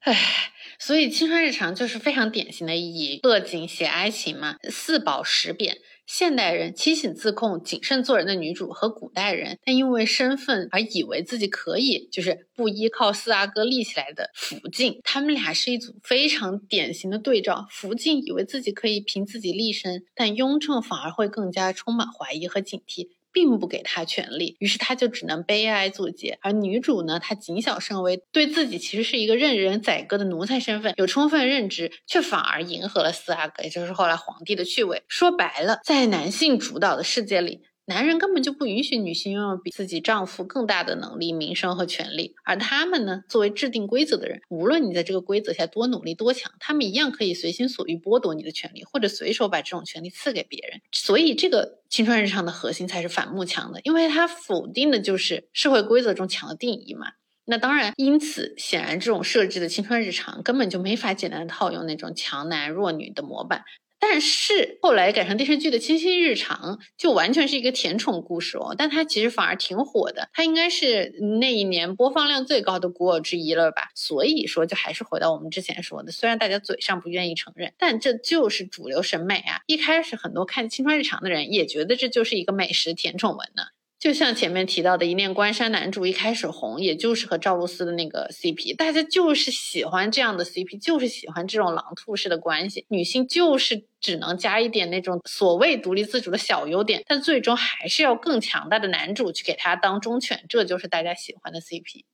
[0.00, 0.52] 唉。
[0.80, 17.66] 所以青春日常就是非常典型的以乐景写哀情嘛，四宝十贬，现代人清醒自控、谨慎做人的女主和古代人，但因为身份而以为自己可以，就是不依靠四阿哥立起来的福晋，他们俩是一组非常典型的对照。
[17.68, 23.17] 福晋以为自己可以凭自己立身，但雍正反而会更加充满怀疑和警惕。
[23.38, 26.40] 并不给他权利，于是他就只能悲哀作结。
[26.42, 35.04] 而女主呢，她谨小慎微，对自己其实是一个任人宰割的奴才身份有充分认知，却反而迎合了四阿哥，也就是后来皇帝的趣味。
[35.06, 37.60] 说白了，在男性主导的世界里。
[37.88, 50.82] 男人根本就不允许女性拥有比自己丈夫更大的能力、名声和权利，而他们呢，作为制定规则的人，无论你在这个规则下多努力、多强，他们一样可以随心所欲剥夺你的权利，或者随手把这种权利赐给别人。
[50.92, 57.12] 所以，这个青春日常的核心才是反慕强的，因为它否定的就是社会规则中强的定义嘛。
[57.46, 63.64] 那当然，因此显然这种设置的青春日常根本就没法简单套用那种强男弱女的模板。
[64.00, 73.90] 但是后来改成电视剧的《清新日常》就完全是一个甜宠故事哦，但它其实反而挺火的，它应该是那一年播放量最高的古偶之一了吧？
[73.94, 79.60] 所以说，就还是回到我们之前说的，虽然大家嘴上不愿意承认，但这就是主流审美啊！
[79.66, 83.64] 一开始很多看《青春日常》的人也觉得这就是一个美食甜宠文呢。
[83.98, 92.86] 就像前面提到的，一念关山男主一开始红，也就是和赵露思的那个 CP，大家就是喜欢这样的 CP，就是喜欢这种狼兔式的关系。
[92.88, 102.04] 女性就是只能加一点那种所谓独立自主的小优点，但最终还是要更强大的男主去给他当忠犬，这就是大家喜欢的 CP。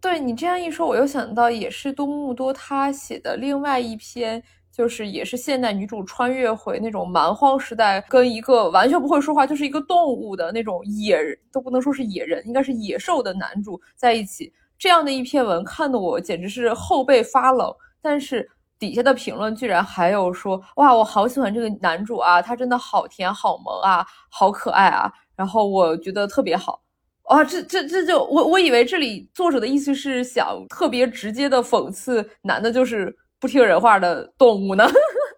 [0.00, 4.42] 对你这样一说，我又想到也是东木多他写的另外一篇。
[4.76, 17.74] 就是也是现代女主穿越回那种蛮荒时代，跟一个完全不会说话，就是一个动物的那种野人，都不能说是野人，应该是野兽的男主在一起，这样的一篇文看得我简直是后背发冷。
[18.02, 18.46] 但是
[18.78, 26.82] 底下的评论居然还有说，哇，我好喜欢这个男主啊，他真的好甜好萌啊，好可爱啊，然后我觉得特别好。
[27.22, 33.16] 啊，这这这就我我以为这里作者的意思是想特别直接的讽刺男的，就是。
[33.40, 34.86] 不听人话的动物呢，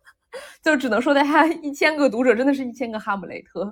[0.62, 3.64] 就只能说他一千个读者真的是一千个哈姆雷特，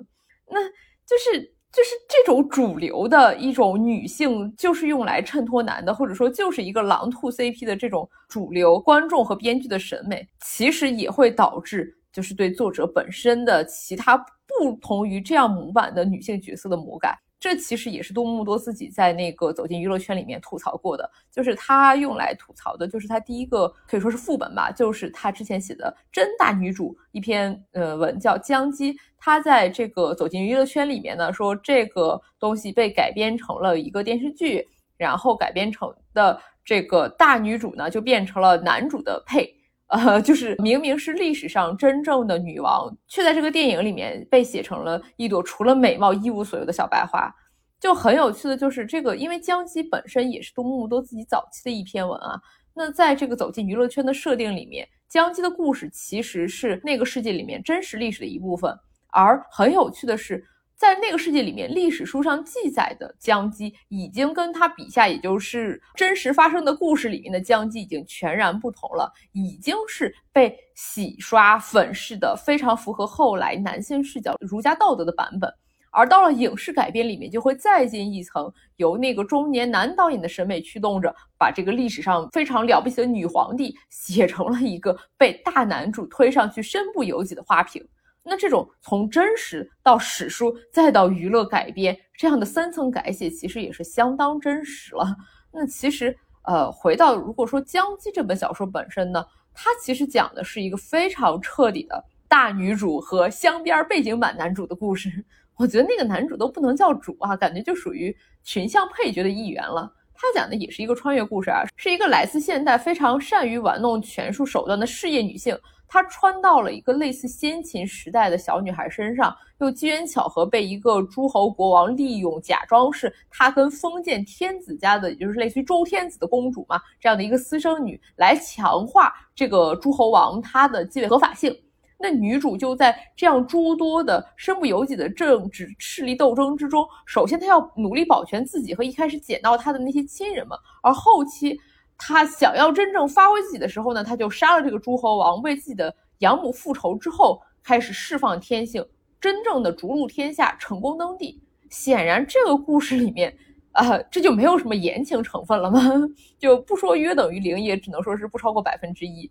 [0.49, 0.61] 那
[1.05, 17.17] 就是就是这种主流的一种女性，就是用来衬托男的，或者说就是一个狼兔 CP 的这种主流观众和编剧的审美，其实也会导致就是对作者本身的其他不同于这样模板的女性角色的魔改。
[17.39, 39.56] 这其实也是多木多自己在那个走进娱乐圈里面吐槽过的，就是他用来吐槽的，就是他第一个可以说是副本吧，就是他之前写的真大女主一篇呃文叫江姬，他在这个走进娱乐圈里面呢说这个东西被改编成了一个电视剧，然后改编成的这个大女主呢就变成了男主的配。
[39.87, 47.33] 呃，就是明明是历史上真正的女王，却在这个电影里面被写成了一朵除了美貌一无所有的小白花。
[47.79, 52.39] 就很有趣的就是这个，因为江姬本身也是东木多自己早期的一篇文啊。
[52.73, 58.77] 那在这个走进娱乐圈的设定里面，江姬的故事其实是那个世界里面真实历史的一部分。
[59.09, 60.43] 而很有趣的是。
[60.77, 75.51] 在那个世界里面，历史书上记载的姜姬已经跟他笔下，也就是真实发生的故事里面的姜姬已经全然不同了，已经是被洗刷粉饰的非常符合后来男性视角儒家道德的版本。
[75.89, 87.83] 而到了影视改编里面，就会再进一层，由那个中年男导演的审美驱动着，把这个历史上非常了不起的女皇帝写成了一个被大男主推上去身不由己的花瓶。
[88.29, 95.15] 那这种从真实到史书再到娱乐改编这样的三层改写，其实也是相当真实了。
[95.49, 96.13] 那其实，
[96.43, 105.25] 呃，回到如果说《江姬》这本小说本身呢，它其实讲的是一个非常彻底的大女主和镶边背景版男主的故事。
[105.55, 109.91] 我觉得那个男主都不能叫主啊，感觉就属于群像配角的一员了。
[110.13, 115.57] 他讲的也是一个穿越故事啊，是一个来自现代、非常善于玩弄权术手段的事业女性。
[115.87, 131.57] 她穿到了一个类似先秦时代的小女孩身上，又机缘巧合被一个诸侯国王利用，假装是她跟封建天子家的，也就是类似于周天子的公主嘛，这样的一个私生女，来强化这个诸侯王他的继位合法性。
[131.97, 141.59] 那女主就在这样诸多的身不由己的政治势力斗争之中，首先她要努力保全自己和一开始捡到她的那些亲人们，而后期。
[141.97, 148.85] 他想要真正发挥自己的时候呢，他就杀了这个诸侯王，为自己的养母复仇之后，开始释放天性，
[149.19, 151.41] 真正的逐鹿天下，成功登帝。
[151.69, 153.35] 显然，这个故事里面，
[153.71, 155.81] 啊，这就没有什么言情成分了吗？
[156.39, 159.29] 就不说约等于零，也只能说是不超过百分之一。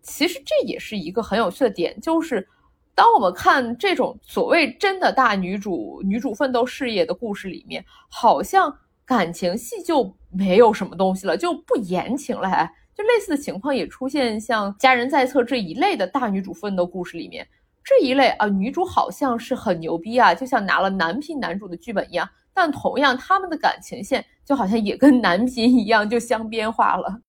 [0.00, 2.46] 其实这也是一个很有趣的点，就是
[2.94, 12.48] 当我们看这种所谓真的大女主女主奋斗事业的故事里面，好像感情戏就没有什么东西了，就不言情了。
[12.48, 12.64] 还
[12.94, 17.46] 就类似的情况也出现，像《家人在侧》这一类的大女主奋斗故事里面，
[17.82, 27.20] 这一类啊，女主好像是很牛逼啊，就像拿了男频男主的剧本一样，但同样他们的感情线就好像也跟男频一样，就相边化了。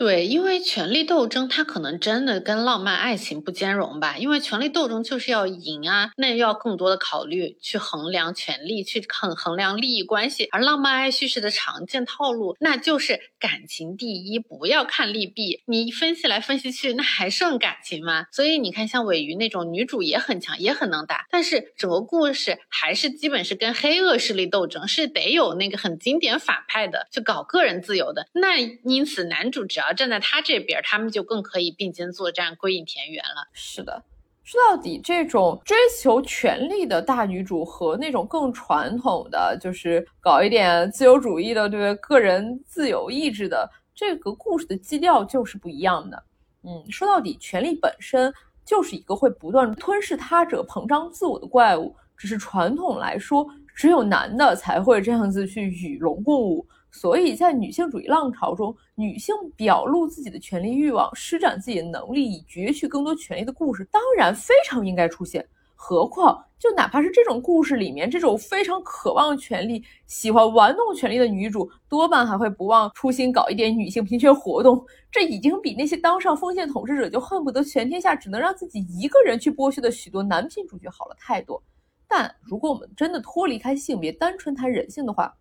[0.00, 4.16] 对，因为权力斗争，它可能真的跟浪漫爱情不兼容吧。
[4.16, 10.48] 因为权力斗争就是要赢啊，那要更多的考虑去衡量权力，去衡衡量利益关系。
[10.52, 15.62] 而浪漫爱叙事的常见套路，那就是感情第一，不要看利弊。
[15.66, 18.24] 你分析来分析去，那还剩感情吗？
[18.32, 28.26] 所以你看，像尾鱼那种女主也很强，也很能打，但是整个故事还是基本是跟黑恶势力斗争，是得有那个很经典反派的，就搞个人自由的。
[28.32, 29.89] 那因此男主只要。
[29.94, 33.48] 站在他这边，他们就更可以并肩作战，归隐田园了。
[33.52, 34.02] 是的，
[34.42, 46.22] 说到底，这种追求权力的大女主和那种更传统的，就是搞一点自由主义的，对个人自由意志的这个故事的基调就是不一样的。
[46.62, 48.32] 嗯，说到底，权力本身
[48.64, 51.94] 就是一个会不断吞噬他者、膨胀自我的怪物。
[52.16, 56.66] 只是传统来说，只有男的才会这样子去与龙共舞。
[56.92, 65.46] 所以在女性主义浪潮中，女性表露自己的权利欲望、施展自己的能力以攫取更多权利的故事，当然非常应该出现。
[65.82, 74.84] 何况，就哪怕是这种故事里面，这种非常渴望权力、喜欢玩弄权力的女主，多半还会不忘初心搞一点女性平权活动。
[75.10, 81.62] 这已经比那些当上封建统治者就恨不得全天下只能让自己一个人去剥削的许多男性主角好了太多。
[82.06, 85.34] 但如果我们真的脱离开性别，单纯谈人性的话，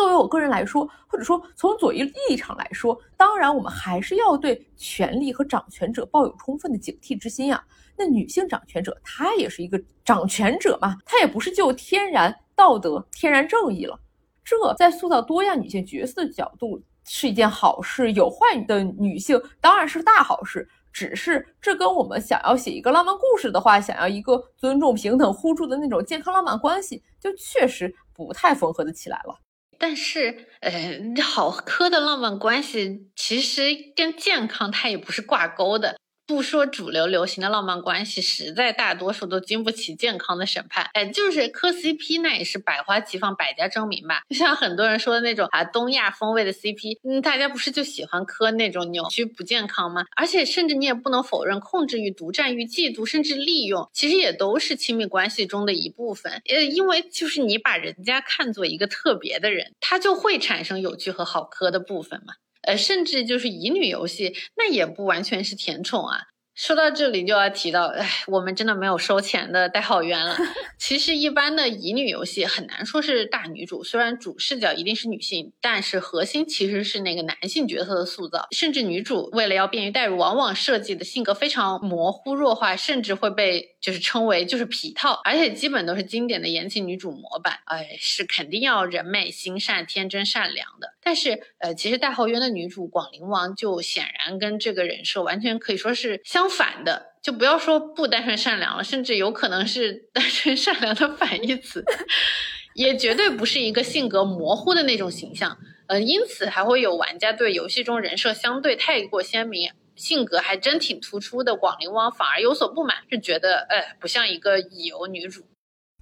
[0.00, 7.62] 作为我个人来说，或者说从左翼立场来说，当然我们还是要对权力和掌权者抱有充分的警惕之心呀。
[7.98, 14.00] 那女性掌权者，她也是一个掌权者嘛，她也不是就天然道德、天然正义了。
[14.42, 18.10] 这在塑造多样女性角色的角度是一件好事。
[18.12, 29.38] 有坏的女性当然是大好事，只是这跟我们想要写一个浪漫故事的话，想要一个尊重、平等、互助的那种健康浪漫关系，就确实不太缝合的起来了。
[29.80, 33.62] 但是，呃，好磕的浪漫关系其实
[33.96, 35.96] 跟健康它也不是挂钩的。
[36.30, 40.88] 不说主流流行的浪漫关系，实在大多数都经不起健康的审判。
[40.92, 44.22] 哎，就是磕 CP，那也是百花齐放、百家争鸣吧。
[44.28, 50.04] 就像很多人说的那种啊，东亚风味的 CP，嗯，大家不是就喜欢磕那种扭曲不健康吗？
[50.14, 56.40] 而且，甚至你也不能否认，控制欲、独占欲、嫉妒，甚至利用，其实也都是亲密关系中的一部分。
[56.48, 62.34] 呃，因为就是你把人家看作一个特别的人，他就会产生有趣和好磕的部分嘛。
[62.62, 66.20] 呃，甚至就是乙女游戏，那也不完全是甜宠啊。
[66.60, 70.36] 说到这里就要提到，哎，我们真的没有收钱的代号冤了。
[70.76, 78.46] 其实一般的乙女游戏很难说是大女主，虽然主视角一定是女性，但是核心其实是那个男性角色的塑造。
[78.50, 87.60] 甚至女主为了要便于代入，往往设计的性格非常模糊弱化，甚至会被就是称为就是皮套，而且基本都是经典的言情女主模板。
[87.64, 90.92] 哎，是肯定要人美心善、天真善良的。
[91.02, 96.49] 但是呃，其实代号冤的女主广陵王就显然跟这个人设完全可以说是相。
[96.50, 101.82] 反的，就不要说不单纯善良了，甚至有可能是单纯善良的反义词，
[102.74, 105.56] 也绝对不是一个性格模糊的那种形象。
[105.86, 115.42] 呃，因此还会有玩家对游戏中人设相对太过鲜明、性格还真挺突出的广陵王反而有所不满，是觉得呃，不像一个乙游女主。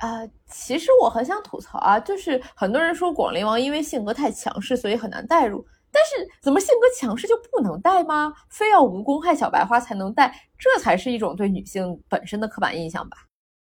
[0.00, 5.66] 呃，其实我很想吐槽啊，就是很多人说广陵王因为性格太强势，所以很难代入。
[5.92, 8.32] 但是怎么性格强势就不能带吗？
[8.50, 10.48] 非要无公害小白花才能带？
[10.58, 13.16] 这才是一种对女性本身的刻板印象吧。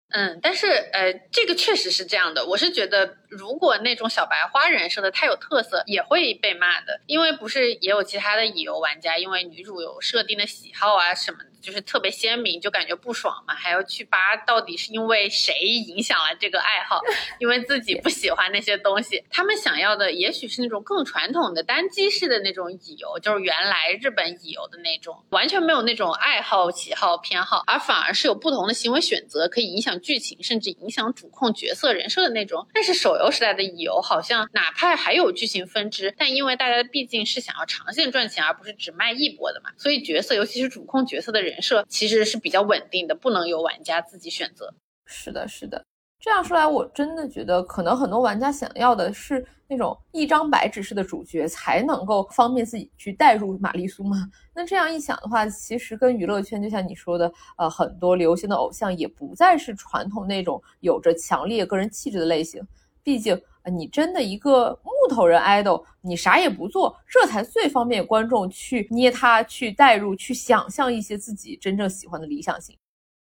[0.09, 2.45] 嗯，但是呃，这个确实是这样的。
[2.45, 7.01] 我是觉得，如果那种小白花人设的太有特色，也会被骂的。
[7.07, 11.39] 因为不是也有其他的乙游玩家，因为女主有设定的喜好啊什么。
[11.61, 17.01] 就是特别鲜明，就感觉不爽嘛，还要去扒到底是因为谁影响了这个爱好，
[17.39, 19.23] 因为自己不喜欢那些东西。
[19.29, 32.67] 他们想要的也许是那种更传统的单机式的那种乙游，就是原来日本乙游的那种，完全没有那种爱好、喜好、偏好，而反而是有不同的行为选择，可以影响剧情，甚至影响主控角色人设的那种。
[32.73, 41.46] 但是手游时代的乙游好像哪怕还有剧情分支，但因为大家毕竟是想要长线赚钱，而不是只卖一波的嘛，所以角色尤其是主控角色的人。
[41.47, 44.73] 人设其实是比较稳定的，不能由玩家自己选择。
[45.05, 45.83] 是的，是的。
[46.19, 54.27] 这样说来，我真的觉得可能很多玩家想要的是那种一张白纸式的主角，才能够方便自己去代入玛丽苏吗？
[54.53, 62.61] 那这样一想的话，其实跟娱乐圈就像你说的，呃，很多流行的偶像也不再是传统那种有着强烈个人气质的类型。
[63.03, 63.39] 毕竟，
[63.69, 72.75] 你真的一个木头人 idol，你啥也不做，这才最方便观众去捏他、去代入、去想象一些自己真正喜欢的理想型。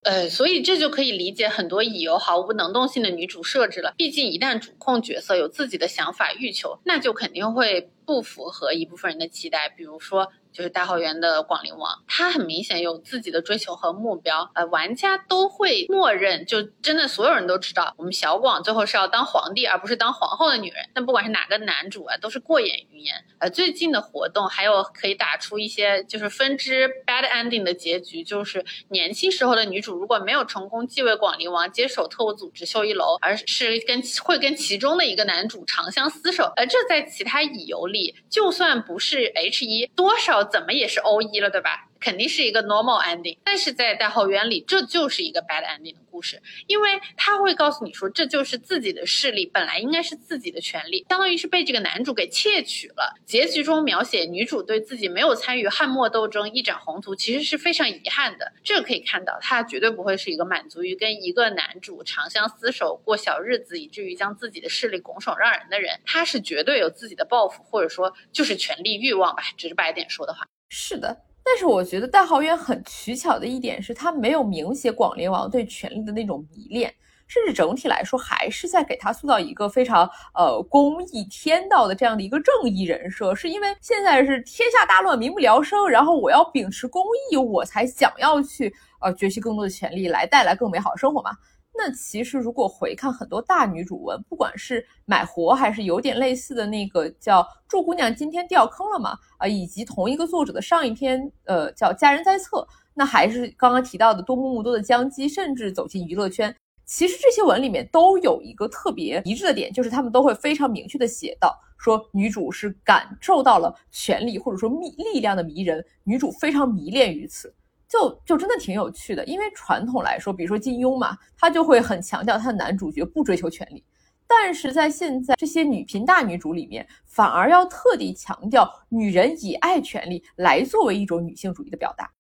[0.03, 3.95] 呃，所以这就可以理解很多已由毫无能动性的女主设置了。
[3.97, 9.69] 毕竟一旦主控角色有自己的想法欲求，那就肯定会不符合一部分人的期待。
[9.69, 10.31] 比如说。
[10.55, 20.89] 就是大号园的广陵王，他很明显有自己的追求和目标，呃，玩家都会默认，就真的所有人都知道，我们小广最后是要当皇帝，而不是当皇后的女人。
[20.95, 23.17] 但不管是哪个男主啊，都是过眼云烟。
[23.41, 40.44] 呃，最近的活动还有可以打出一些就是分支 bad ending 的结局，就是年轻时候的女主如果没有成功继位广陵王，接手特务组织秀一楼，而是跟会跟其中的一个男主长相厮守，而这在其他乙游里，就算不是 H 一，多少。
[40.45, 41.89] 怎么也是 O 一了，对吧？
[42.05, 53.15] 肯定是一个 normal ending，但是在代后园里，这就是一个 bad ending 的故事，因为他会告诉你说，这就是自己的势力，本来应该是自己的权利，相当于是被这个男主给窃取了。
[53.25, 58.53] 结局中描写女主对自己没有参与汉末斗争一展宏图，其实是非常遗憾的。
[58.63, 65.99] 这可以看到，他绝对不会是一个满足于跟一个男主长相厮守过小日子，以至于将自己的势力拱手让人的人。
[66.05, 70.47] 他是绝对有自己的抱负，或者说就是权力欲望吧，直白点说的话。
[70.69, 76.93] 是的，但是我觉得大豪园很取巧的一点是，他没有明写广陵王对权力的那种迷恋，
[77.27, 83.35] 甚至整体来说还是在给他塑造一个非常呃公义天道的这样的一个正义人设。
[83.35, 91.31] 是因为现在是天下大乱，民不聊生，然后我要秉持公义，我才想要去呃攫取更多的权利来带来更美好的生活嘛。
[91.77, 102.59] 那其实，如果回看很多大女主文，不管是买活还是有点类似的那个叫《祝姑娘今天掉坑了嘛》啊，以及同一个作者的上一篇，呃，叫《佳人在侧》，
[102.95, 106.55] 那还是刚刚提到的多木木多的江姬，甚至走进娱乐圈，
[106.87, 117.53] 其实这些文里面都有一个特别一致的点，就是他们都会非常明确的写到，说女主是感受到了权力或者说力力量的迷人，女主非常迷恋于此。
[117.95, 123.85] 就就真的挺有趣的，因为传统来说，比如说金庸嘛，他就会很强调他的男主角不追求权力，
[124.27, 132.11] 但是在现在这些女频大女主里面，反而要特地强调女人以爱权力来作为一种女性主义的表达。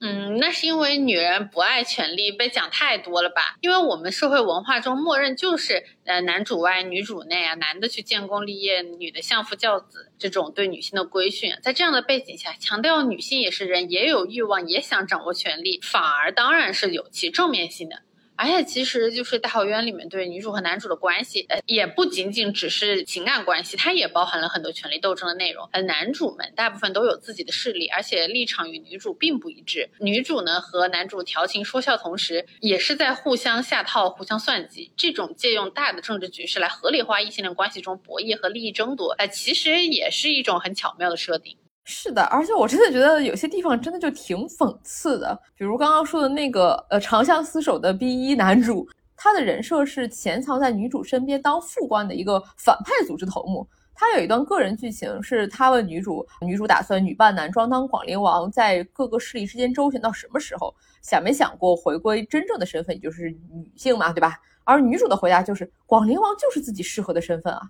[0.00, 3.56] 嗯，那是因为女人不爱权力被讲太多了吧？
[3.62, 11.54] 因为我们社会文化中默认就是呃男主外女主内啊，男的去建功立业，女的相夫教子这种对女性的规训。
[11.62, 18.02] 在这样的背景下，强调女性也是人，也有欲望，也想掌握权力，反而当然是有其正面性的。
[18.36, 25.68] 而且其实就是大好园里面对女主和男主的关系，呃，也不仅仅只是情感关系，它也包含了很多权力斗争的内容。
[25.72, 29.88] 呃，男主们大部分都有自己的势力，而且立场与女主并不一致。
[30.00, 34.92] 女主呢和男主调情说笑，同时也是在互相下套、互相算计。
[34.96, 41.56] 这种借用大的政治局势来合理化异性恋关系中博弈和利益争夺，呃，其实也是一种很巧妙的设定。
[41.84, 53.66] 是的，而且我真的觉得有些地方真的就挺讽刺的，比如刚刚说的那个呃长相厮守的 B 一男主，他的人设是潜藏在女主身边当副官的一个反派组织头目。
[53.96, 60.74] 他有一段个人剧情，是他问女主，女主打算女扮男装当广陵王，在各个势力之间周旋到什么时候？
[61.00, 64.36] 想没想过回归真正的身份，也就是女性嘛，对吧？
[64.64, 67.60] 而女主的回答就是广陵王就是自己适合的身份啊。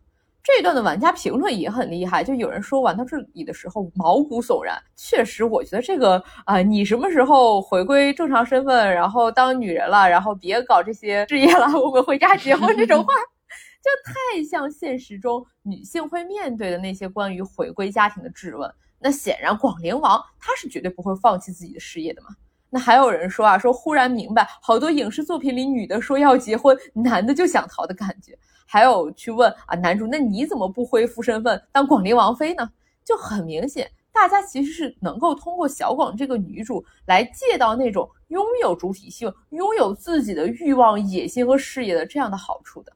[0.44, 4.78] 这一段的玩家评论也很厉害，就有人说玩到这里的时候毛骨悚然。
[4.94, 13.14] 确实，我觉得这个啊，你什么时候回归正常身份，然后当女人了，然后别搞这些事业了，我们回家结婚这种话，
[13.82, 18.70] 就太像现实中女性会面对的那些关于回归家庭的质问。
[19.00, 22.28] 那显然，广陵王他是绝对不会放弃自己的事业的嘛。
[22.68, 28.36] 那还有人说啊，说忽然明白好多影视作品里女的说要结婚，男的就想逃的感觉。
[28.66, 32.70] 还有去问啊，男主，那你怎么不恢复身份当广陵王妃呢？
[33.04, 42.92] 就很明显，大家其实是能够通过小广这个女主来借到那种拥有主体性、拥有自己的欲望、野心和事业的这样的好处的。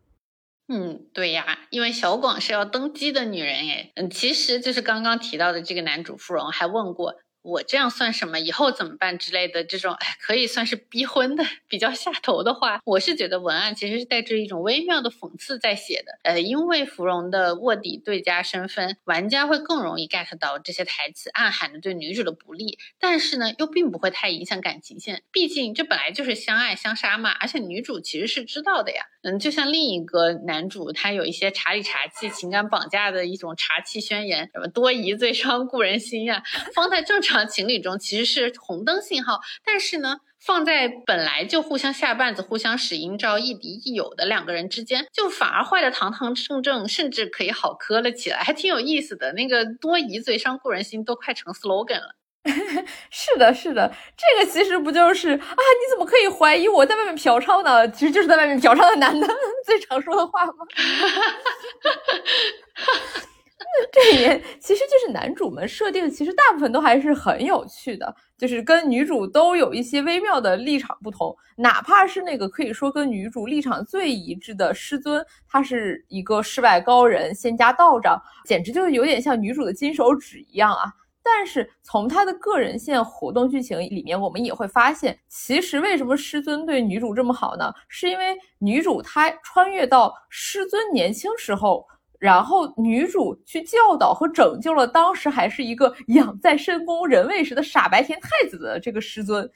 [0.69, 3.93] 嗯，对呀，因为小广是要登基的女人哎。
[3.97, 7.17] 嗯，其实就是刚刚提到的这个男主芙蓉还问过。
[7.49, 8.39] 我这样算什么？
[8.39, 16.19] 以后怎么办之类的这种，哎，可以算是逼婚的比较下头的话，我是觉得文案其实是带着一种微妙的讽刺在写的。
[16.25, 25.23] 呃，因为芙蓉的卧底对家身份，玩家会更容易 get 到这些台词暗含的对女主的不利，但是呢，又并不会太影响感情线。
[25.33, 29.03] 毕竟这本来就是相爱相杀嘛，而且女主其实是知道的呀。
[29.23, 36.43] 嗯，就像另一个男主，他有一些茶里茶气、情感绑架的一种茶气宣言，什么多疑最伤故人心呀，
[36.73, 49.33] 放在正常情侣中其实是红灯信号，但是呢，放在本来就互相下绊子、互相使阴招、亦敌亦友的两个人之间，就反而坏的堂堂正正，甚至可以好磕了起来，还挺有意思的。
[49.33, 52.15] 那个多疑最伤故人心都快成 slogan 了。
[53.11, 55.37] 是的，是的，这个其实不就是啊？
[55.37, 57.87] 你怎么可以怀疑我在外面嫖娼呢？
[57.91, 59.29] 其实就是在外面嫖娼的男的
[59.67, 60.55] 最常说的话吗？
[63.93, 71.35] 这里面其实就是男主们设定，其实大部分都还是很有趣的，就是跟女主都有一些微妙的立场不同。
[71.57, 80.93] 哪怕是那个可以说跟女主立场最一致的师尊，他是一个世外高人、仙家道长，简直就是有点像女主的金手指一样啊。
[81.23, 87.71] 但是从他的个人线活动剧情里面，我们也会发现，其实为什么师尊对女主这么好呢？
[87.87, 91.87] 是因为女主她穿越到师尊年轻时候，
[92.19, 99.49] 然后女主去教导和拯救了当时还是一个 养在深宫人位时的傻白甜太子的这个师尊。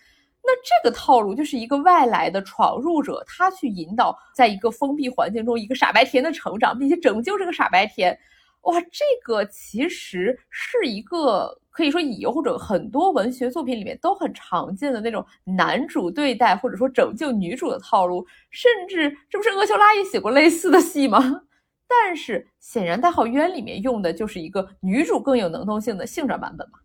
[0.44, 8.18] 那这个套路就是一个外来的闯入者，他去引导在一个封闭环境中一个傻白甜的成长，并且拯救这个傻白甜。
[8.62, 21.42] 哇，这个其实是一个可以说以或者很多文学作品里面都很常见的那种男主对待或者说拯救女主的套路，甚至这不是阿修拉也写过类似的戏吗？
[22.04, 26.78] 但是显然《代号渊》里面用的就是一个女主更有能动性的性转版本嘛？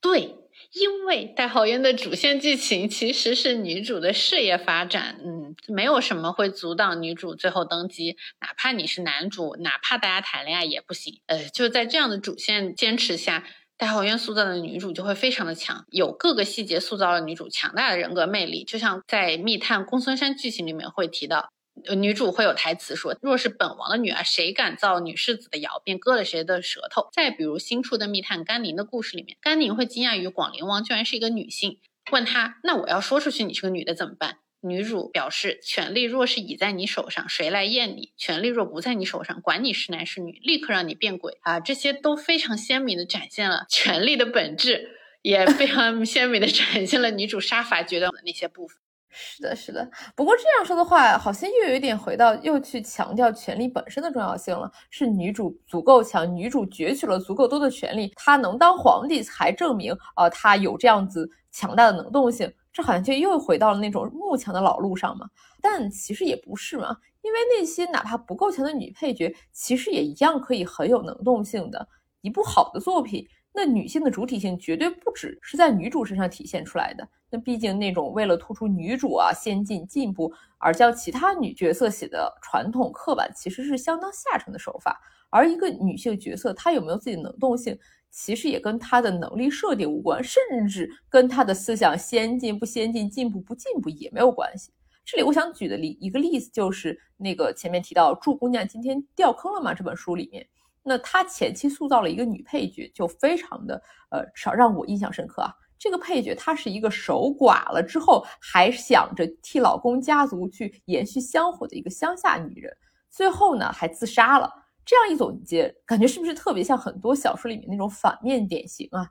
[0.00, 0.36] 对。
[0.72, 11.20] 因为《代号渊》的主线剧情其实是女主的事业发展，嗯，没有什么会阻挡女主最后登基，哪怕你是男主，哪怕大家谈恋爱也不行。
[11.26, 13.40] 呃，就在这样的主线坚持下，
[13.76, 21.50] 《代号渊》塑造的女主就会非常的强，有各个细节塑造了女主强大的人格魅力，就像在密探公孙山剧情里面会提到。
[21.94, 31.78] 女主会有台词说：“若是本王的女儿，谁敢造女世子的谣，便割了谁的舌头。”再比如新出的密探甘宁的故事里面，甘宁会惊讶于广陵王居然是一个女性，
[32.10, 38.12] 问他：“那我要说出去你是个女的怎么办？”女主表示：“权力若是已在你手上，谁来验你？
[38.16, 48.78] 权力若不在你手上，管你是男是女，立刻让你变鬼啊！”这些都非常鲜明的展现了权力的本质，也非常 鲜明的展现了女主杀伐决断的那些部分。
[49.18, 49.90] 是的，是的。
[50.14, 54.70] 不过这样说的话，好像又有一点回到又去强调权力本身的重要性了。
[54.90, 62.52] 是女主足够强，女主攫取了足够多的权力，她能当皇帝，才证明啊，她有这样子强大的能动性。
[62.70, 65.26] 这好像就又回到了那种慕强的老路上嘛。
[65.62, 71.88] 但其实也不是嘛，因为那些哪怕不够强的女配角，其实也一样可以很有能动性的。
[72.20, 73.26] 一部好的作品。
[73.56, 77.08] 那女性的主体性绝对不只是在女主身上体现出来的。
[77.30, 85.00] 那毕竟那种为了突出女主啊先进进步而将其他女角色写的传统刻板，其实是相当下沉的手法。
[85.30, 87.78] 而一个女性角色她有没有自己的能动性，
[88.10, 94.70] 其实也跟她的能力设定无关，甚至跟她的思想先进不先进、进步不进步也没有关系。
[95.02, 99.72] 这里我想举的例一个例子就是那个前面提到祝姑娘今天掉坑了吗？
[99.72, 100.46] 这本书里面。
[100.88, 105.52] 那他前期塑造了一个女配角，就非常的呃，少让我印象深刻啊。
[105.78, 112.74] 这个配角她是一个守寡了之后，还想着替老公家族去延续香火的一个乡下女人，
[113.10, 114.50] 最后呢还自杀了。
[114.84, 119.06] 这样一总结，感觉是不是特别像很多小说里面那种反面典型啊？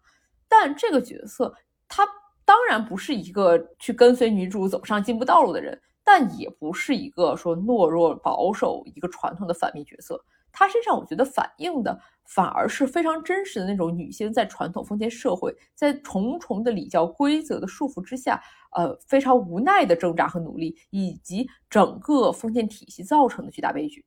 [0.48, 1.54] 但这个角色
[1.88, 2.08] 他
[2.46, 10.24] 当然不是一个去跟随女主走上进步道路的人，但也不是一个说懦弱保守一个传统的反面角色。
[10.58, 18.42] 她身上，我觉得反映的反而是非常真实的那种女性在传统封建社会，在重重的礼教规则的束缚之下，
[18.72, 24.06] 呃，非常无奈的挣扎和努力，以及整个封建体系造成的巨大悲剧。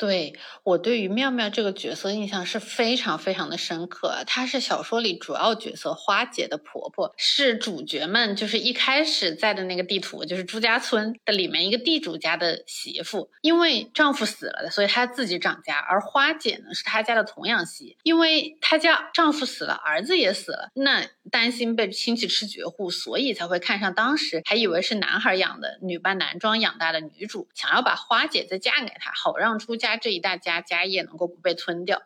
[0.00, 0.34] 对
[0.64, 4.24] 我对于妙妙这个角色印象是非常非常的深刻。
[4.26, 13.30] 她是小说里主要角色花姐的婆婆，是主角们就是一开始在的那个地图，就是朱家村的里面一个地主家的媳妇。
[13.42, 15.78] 因为丈夫死了，所以她自己掌家。
[15.78, 29.89] 而花姐呢，是她家的童养媳，因为她家丈夫死了，儿子也死了，那担心被亲戚吃绝户，所以才会看上当时还以为是男孩养的女扮男装养大的女主，想要把花姐再嫁给他，好让出家。
[29.96, 32.02] 这一大家家业能够不被吞掉，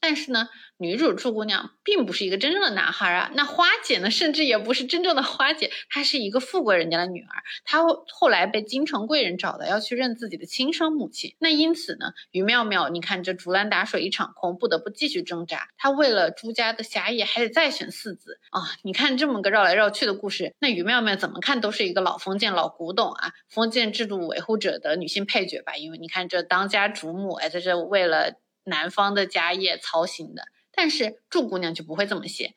[0.00, 3.30] 但是呢，女主祝姑娘并不是一个真正的男孩啊。
[3.34, 7.42] 那花姐呢，甚至也不是真正的花姐，她是一个富贵人家的女儿。
[7.64, 7.82] 她
[8.12, 11.34] 后来被京城贵人找到，要去认自己的亲生母亲。
[11.40, 15.68] 那因此呢，于妙妙，你看这竹篮打水一场空，不得不继续挣扎。
[15.76, 18.62] 她为了朱家的侠义，还得再选四子啊。
[18.82, 25.76] 你看这么个绕来绕去的故事，那于妙妙怎么看都是一个老封建、老古董啊，封建制度维护者的女性配角吧？
[25.76, 28.38] 因为你看这当家主母，哎，在这为了。
[28.68, 32.54] 男方的家业操心的，但是祝姑娘就不会这么写。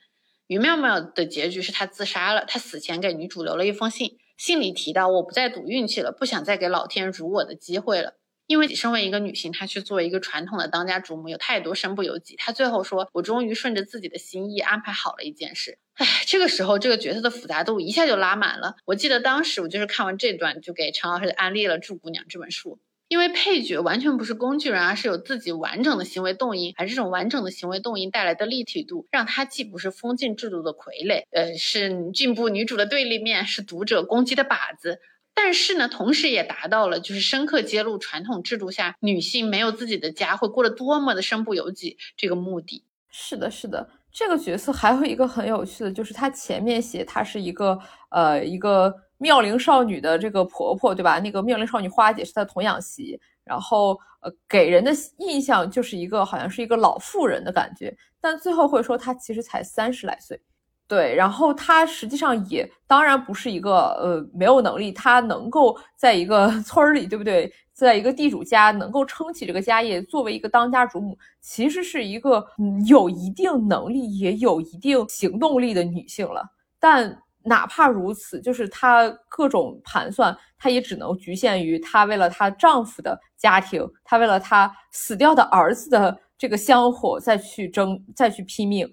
[0.47, 8.15] 于妙妙的结局是她自杀了，她死前给女主留了一封信，信里提到我不再赌运气了，不想再给老天辱我的机会了。
[8.47, 12.35] 因为身为一个女性，她去做一个传统的当家主母，有太多身不由己。
[12.35, 18.75] 她最后说：“我终于顺着自己的心意安排好了一件事。”哎，这个时候这个角色的复杂度一下就拉满了。
[18.83, 22.77] 我记得当时我就是看完这段，就给陈老师安利了《祝姑娘》这本书。
[23.11, 35.01] 因为配角完全不是工具人，而是有自己完整的行为动因，而这种完整的行为动因带来的立体度，让他既不是封建制度的傀儡，呃，是进步女主的对立面，是读者攻击的靶子。
[35.33, 42.85] 但是呢，同时也达到了就是深刻揭露传统制度下女性没有自己的家会过得多么的身不由己这个目的。
[43.09, 47.77] 是的，是的，这个角色还有一个很有趣的，就是他前面写他是一个
[48.09, 48.95] 呃一个。
[49.21, 51.19] 妙龄少女的这个婆婆，对吧？
[51.19, 60.41] 那个妙龄少女花姐是她童养媳，然后呃，给人的印象就是一个好像是一个老妇人的感觉，但最后会说她其实才三十来岁，
[60.87, 67.53] 对，然后她实际上也当然不是一个呃没有能力，她能够在一个村儿里，对不对？
[67.73, 76.43] 在一个地主家能够撑起这个家业，作为一个当家主母，其实是一个嗯有一定能力也有一定行动力的女性了，
[76.79, 77.21] 但。
[77.43, 88.89] 哪怕如此，就是她各种盘算，她也只能局限于她为了她丈夫的家庭，她为了她死掉的儿子的这个香火再去争，再去拼命，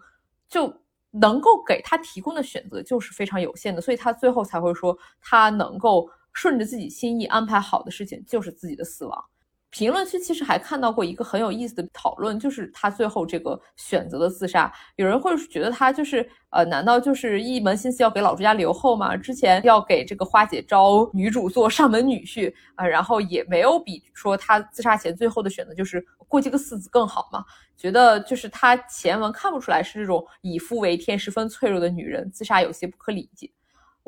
[0.49, 0.73] 就
[1.11, 9.25] 能够给她提供的选择就是非常有限的，所以她最后才会说，她能够顺着自己心意安排好的事情就是自己的死亡。
[9.71, 14.73] 评论区其实还看到过一个很有意思的讨论，就是他最后这个选择的自杀。
[14.97, 19.17] 有人会觉得他就是呃，难道就是一门心思要给老朱家留后吗？
[19.17, 27.45] 之前要给这个花姐招女主做上门女婿啊，然后也没有比说他自杀前最后的选择就是过继个四子更好吗？
[27.77, 33.51] 觉得就是他前文看不出来是这种以夫为天、十分脆弱的女人，自杀有些不可理解。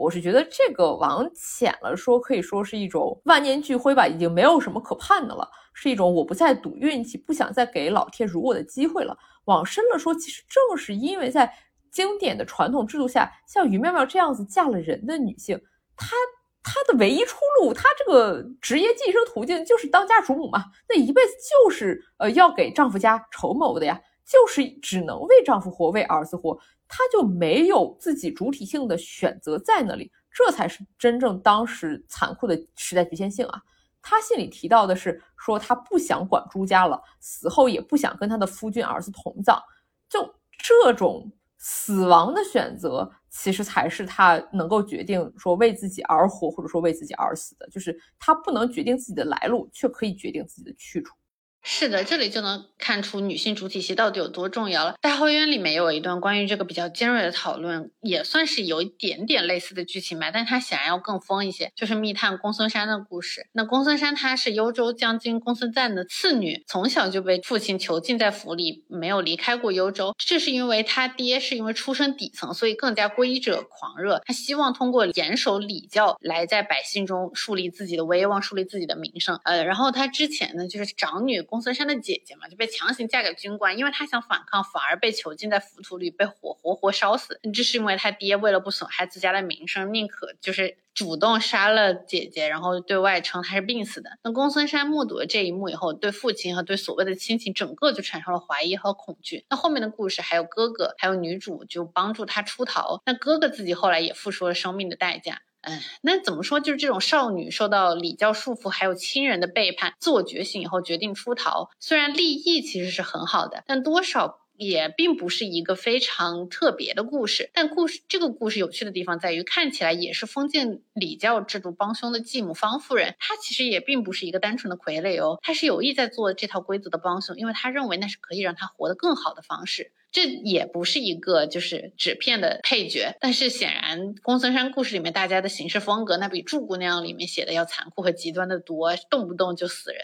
[0.00, 9.14] 我是觉得这个往浅了说，可以说是一种万念俱灰吧，已经没有什么可盼的了，是一种我不再赌运气，不想再给老天辱我的机会了。
[9.44, 11.52] 往深了说，其实正是因为在
[11.92, 15.60] 经典的传统制度下，像于妙妙这样子嫁了人的女性，
[15.94, 16.16] 她
[16.62, 26.58] 她的唯一出路，她这个职业晋升途径就是当家主母嘛，那一辈子就是呃要给丈夫家筹谋的呀，就是只能为丈夫活，为儿子活。
[26.92, 33.62] 他就没有自己主体性的选择在那里，这才是真正当时残酷的时代局限性啊！
[34.02, 39.62] 他信里提到的是说他不想管朱家了，死后也不想跟他的夫君儿子同葬，
[40.08, 51.14] 就这种死亡的选择，其实才是他能够决定说为自己而活，或者说为自己而死的，就是他不能决定自己的来路，却可以决定自己的去处。
[51.62, 54.94] 是的，这里就能看出女性主体戏到底有多重要了。
[55.00, 63.46] 大后院里面有一段关于这个比较尖锐的讨论，也算是有一点点类似的剧情吧，但它显然要更疯一些，就是密探公孙山的故事。
[63.52, 70.14] 那公孙山她是幽州将军公孙瓒的次女，从小就被父亲囚禁在府里，没有离开过幽州。
[70.16, 79.38] 这是因为他爹是因为出身底层，所以更加皈依者狂热，他希望通过严守礼教来在百姓中树立自己的威望，树立自己的名声。
[79.44, 81.44] 呃，然后他之前呢，就是长女。
[81.50, 87.40] 公孙山的姐姐嘛，就被强行嫁给军官，因为她想反抗，反而被囚禁在浮屠里，被火活活烧死。
[87.52, 94.10] 这是因为他爹为了不损害自家的名声，宁可就是主动杀了姐姐，然后对外称他是病死的。
[94.22, 99.44] 那公孙山目睹了这一幕以后，对父亲和对所谓的亲情，整个就产生了怀疑和恐惧。
[99.50, 103.02] 那后面的故事还有哥哥，还有女主就帮助他出逃。
[103.04, 105.42] 那哥哥自己后来也付出了生命的代价。
[105.62, 106.58] 嗯，那怎么说？
[106.60, 111.68] 就是这种少女受到礼教束缚，还有亲人的背叛，自我觉醒以后决定出逃。
[111.78, 117.50] 虽然立意其实是很好的，但多少也并不是一个非常特别的故事。
[117.54, 129.92] 但故事这个故事有趣的地方在于，看起来也是封建礼教制度帮凶的继母方夫人，她其实也并不是一个单纯的傀儡哦，她是有意在做这套规则的帮凶，因为她认为那是可以让她活得更好的方式。
[130.12, 140.00] 这也不是一个就是纸片的配角，但是显然公孙山故事里面大家的行事风格，那比祝姑娘里面写的要残酷和极端的多，动不动就死人。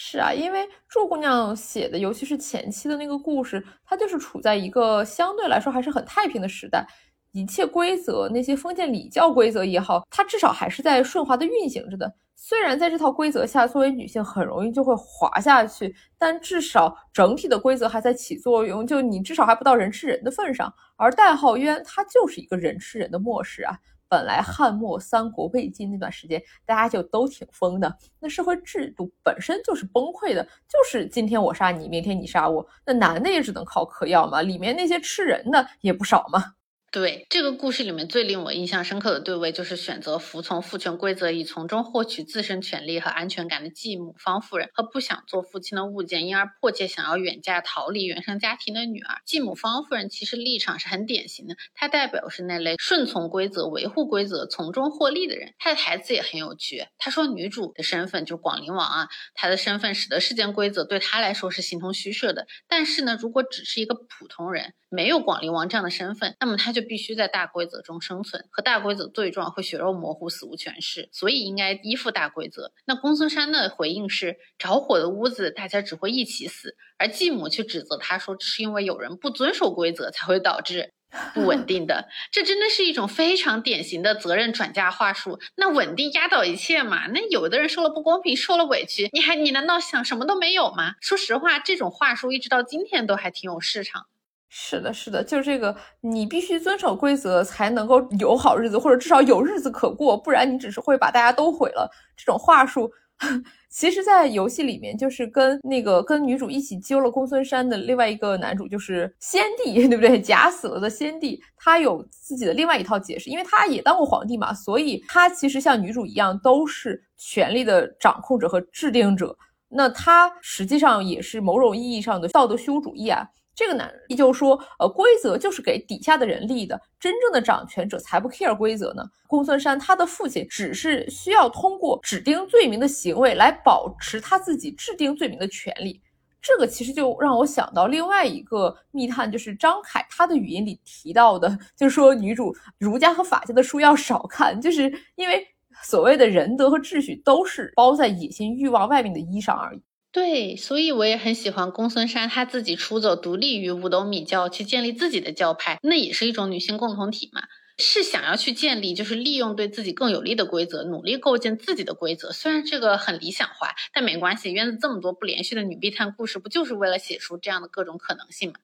[0.00, 6.86] 是啊，因为祝姑娘写的，尤其是前期的那个故事，它就是处在一个相对来说还是很太平的时代，
[7.32, 12.14] 一切规则，那些封建礼教规则也好，它至少还是在顺滑的运行着的。
[12.36, 20.72] 虽然在这套规则下，作为女性很容易就会滑下去，但至少整体的规则还在起作用，就你至少还不到人吃人的份上。
[20.96, 23.76] 而戴浩渊他就是一个人吃人的末世啊。
[24.08, 36.54] 本来汉末三国魏晋那段时间，大家就都挺疯的，那社会制度本身就是崩溃的，就是今天我杀你，明天你杀我，那男的也只能靠嗑药嘛，里面那些吃人的也不少嘛。
[36.90, 49.20] 对这个故事里面最令我印象深刻的对位，就是选择服从父权规则以从中获取自身权利和安全感的继母方夫人，和不想做父亲的物件，因而迫切想要远嫁逃离原生家庭的女儿。
[49.26, 55.52] 继母方夫人其实立场是很典型的，她代表是那类顺从规则、维护规则、从中获利的人。
[55.58, 62.46] 她的台词也很有趣，她说女主的身份就广陵王啊，她的身份使得世间规则对她来说是形同虚设的。
[62.66, 72.72] 但是呢，如果只是一个普通人，没有广陵王这样的身份，那么他就必须在大规则中生存，和大规则对撞会血肉模糊、死无全尸，所以应该依附大规则。
[72.86, 76.76] 那公孙山的回应是：着火的屋子，大家只会一起死。
[76.96, 80.92] 而继母却指责他说，是因为有人不遵守规则，才会导致
[81.34, 82.08] 不稳定的。
[82.32, 85.38] 这真的是一种非常典型的责任转嫁话术。
[85.54, 87.06] 那稳定压倒一切嘛？
[87.08, 90.94] 那有的人受了不公平，受了委屈，你还你难道想什么都没有吗？
[91.00, 94.06] 说实话，这种话术一直到今天都还挺有市场。
[94.48, 101.90] 是的，是的，就是这个，你必须遵守规则才能够有好日子，或者至少有日子可过，不然你只是会把大家都毁了。
[102.16, 102.90] 这种话术，
[103.68, 110.18] 其实，在游戏里面，就是跟那个跟女主一起救了公孙山的另外一个男主，就是先帝， 对不对？
[110.18, 119.36] 假死了的先帝，他有自己的另外一套解释，因为他也当过皇帝嘛，所以他其实像女主一样，都是权力的掌控者和制定者。
[119.68, 123.28] 那他实际上也是某种意义上的道德虚无主义啊。
[123.58, 129.02] 这个男人就说，呃，规则就是给底下的人立的，真正的掌权者才不 care 规则呢。
[129.26, 136.00] 公孙山他的父亲只是需要通过指定罪名的行为来保持他自己制定罪名的权利。
[136.40, 144.82] 这个其实就让我想到另外一个密探，就是张凯他的语音里提到的，就说女主儒家和法家的书要少看，就是
[145.16, 145.44] 因为
[145.82, 149.82] 所谓的仁德和秩序都是包在野心欲望外面的衣裳而已。
[150.10, 157.42] 对，所以我也很喜欢公孙山，他自己出走，独立于五斗米教，去建立自己的教派，那也是一种女性共同体嘛。
[157.80, 162.32] 是想要去建立，就是利用对自己更有利的规则，努力构建自己的规则。
[162.32, 164.50] 虽然这个很理想化，但没关系。
[164.50, 168.56] 院子这么多不连续的女密探故事，不就是为了写出这样的各种可能性吗？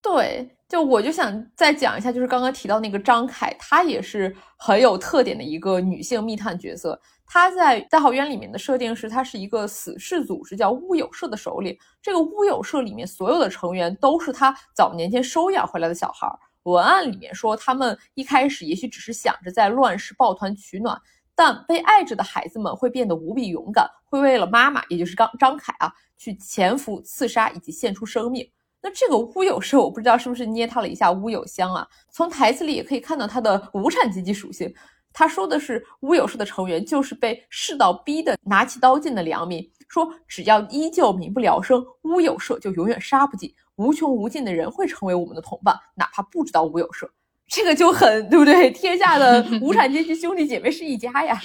[0.00, 6.98] 对，就我就想再讲一下，就是刚刚提到那个张凯，她也是很有特点的一个女性密探角色。
[7.34, 11.76] 他在大号渊里面的设定是，他是一个死士组织叫乌有社的首领。
[12.00, 16.28] 这个乌有社里面所有的成员都是他早年间收养回来的小孩。
[16.62, 20.96] 文案里面说，他们一开始也许只是想着在乱世抱团取暖，
[21.34, 28.48] 但被爱着的孩子们会变得无比勇敢，会为了妈妈，也就是张张凯啊，去潜伏、刺杀以及献出生命。
[28.80, 31.84] 那这个乌有社，我不知道是不是捏他了一下乌有香啊？
[32.12, 34.72] 从台词里也可以看到他的无产阶级属性。
[35.14, 47.08] 他说的是乌有社的成员就是被世道逼的拿起刀剑的良民，说只要依旧民不聊生，乌有社就永远杀不尽，无穷无尽的人会成为我们的同伴，哪怕不知道乌有社，
[47.46, 48.70] 这个就很对不对？
[48.74, 51.40] 天下的无产阶级兄弟姐妹是一家呀。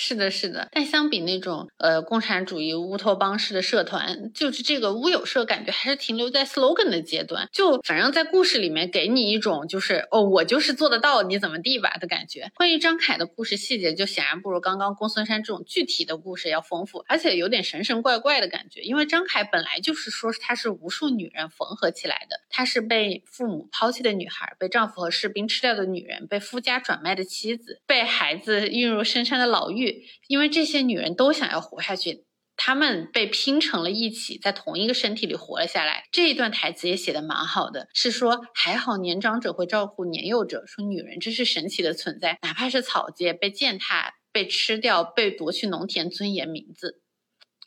[0.00, 7.48] 是的，是的，但相比那种呃共产主义乌托邦式的社团，就是这个乌有社，感觉还是停留在 slogan 的阶段。
[7.52, 12.48] 就反正，在故事里面给你一种就是哦，我就是做得到，你怎么地吧的感觉。
[12.54, 18.82] 关于张凯的故事细节，就显然不如刚刚公孙山这种具体的故事要丰富，而且有点神神怪怪的感觉。
[18.82, 29.72] 因为张凯本来就是说他是无数女人缝合起来的，她是被父母抛弃的女孩，被丈夫和士兵吃掉的女人，被夫家转卖的妻子，被孩子运入深山的牢
[30.26, 32.24] 因为这些女人都想要活下去，
[32.56, 36.04] 她们被拼成了一起，在同一个身体里活了下来。
[36.10, 47.02] 这一段台词也写的蛮好的，是说还好年长者会照顾年幼者，说女人真是神奇的存在，哪怕是草芥被践踏、被吃掉、被夺去农田、尊严、名字。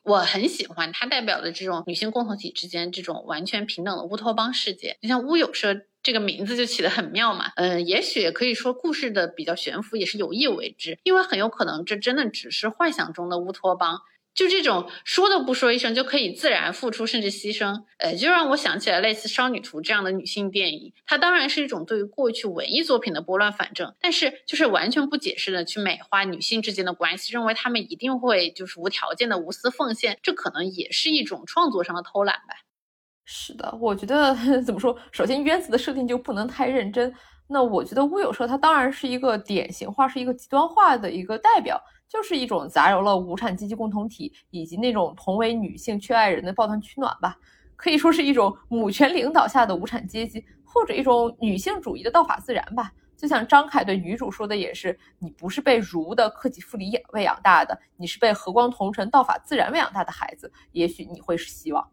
[0.04, 5.82] 我很喜欢它代表的这种女性共同体之间这种完全平等的乌托邦世界，你像乌有社。
[6.04, 14.02] 这个名字就起得很妙嘛，嗯，也许也可以说故事的比较悬浮也是有意为之，因为很有可能这真的只是幻想中的乌托邦，
[14.34, 20.94] 就这种说都不说一声就可以自然付出甚至牺牲，呃，就让我想起了类似《少女图》这样的女性电影。
[21.06, 32.56] 它当然是一种对于过去文艺作品的拨乱反正，但是就是完全不解释的去美化女性之间的关系，认为她们一定会就是无条件的无私奉献，这可能也是一种创作上的偷懒吧。
[33.26, 37.14] 是的，我觉得 怎么说，首先渊子的设定就不能太认真。
[37.50, 41.82] 那我觉得乌有社它当然是一个典型化，是一个极端化的一个代表。
[42.12, 47.38] 就是一种杂糅了无产阶级共同体以及那种同为女性缺爱人的抱团取暖吧，
[47.78, 52.92] 可以说是一种母权领导下的无产阶级，或者一种女性主义的道法自然吧。
[53.16, 61.92] 就像张凯对女主说的也是，你不是被儒的克己复礼养喂养大的，你是被和光同尘道法自然喂养大的孩子，也许你会是希望。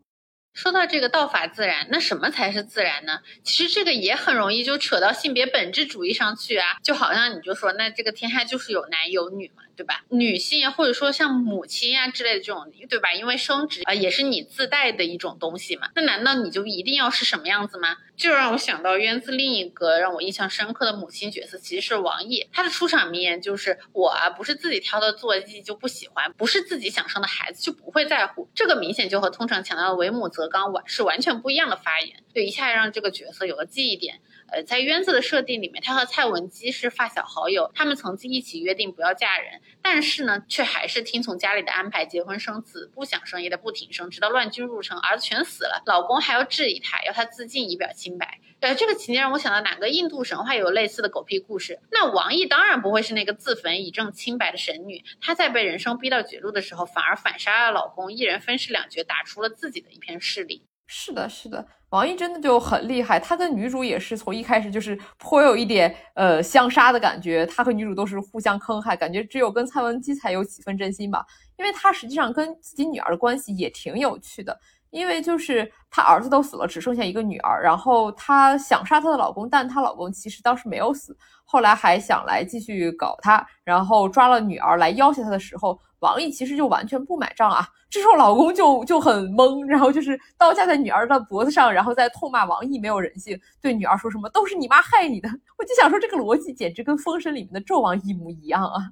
[0.53, 3.21] 说到这个道法自然，那什么才是自然呢？
[3.45, 9.63] 其实这个也很容易就扯到性别本质主义上去啊，就好像你就说，那这个天下就是有男有女嘛。
[9.79, 10.03] 对吧？
[10.09, 13.15] 女性或者说像母亲呀之类的这种，对吧？
[13.15, 15.89] 因为生殖啊也是你自带的一种东西嘛。
[15.95, 17.97] 那难道你就一定要是什么样子吗？
[18.17, 22.49] 就让我想到渊子另一个让我印象深刻的母亲角色，其实是王毅。
[22.53, 34.21] 她的出场名言就是：“我啊不是自己挑的坐骑就不喜欢，不是自己想生的孩子就不会在乎。”这个明显就和通常强调的为母则刚完是完全不一样的发言，对，一下让这个角色有了记忆点。
[34.51, 48.41] 呃，在渊子的设定里面，他和蔡文姬是发小好友，他们曾经一起约定不要嫁人，但是呢，却还是听从家里的安排结婚生子，不想生也得不停生，直到乱军入城，儿子全死了，老公还要质疑她，要她自尽以表清白。
[48.61, 51.79] 呃，这个情节让我想到哪个印度神话有类似的狗屁故事？
[51.93, 60.65] 那王毅当然不会是那个自焚以证清白的神女，她在被人生逼到绝路的时候，反而反杀了老公，一人分饰两角，打出了自己的一片势力。
[60.87, 63.19] 是的，是的，王毅真的就很厉害。
[63.19, 71.25] 他跟女主也是从一开始就是颇有一点呃相杀的感觉，他和女主都是互相坑害，感觉只有跟蔡文姬才有几分真心吧。
[71.57, 74.59] 因为他实际上跟自己女儿的关系也挺有趣的。
[74.91, 81.15] 因为就是她儿子都死了，只剩下一个女儿，然后她想杀她的老公，但她老公其实当时没有死，
[81.45, 87.67] 后来还想来继续搞她，然后抓了女儿来要挟她的时候，王毅其实就完全不买账啊。
[87.91, 95.29] 这时候老公就就很懵，然后就是刀架在女儿的脖子上，然后再痛骂王毅没有人性，对女儿说什么都是你妈害你的。
[95.57, 98.91] 我就想说这个逻辑简直跟《封神》里面的纣王一模一样啊。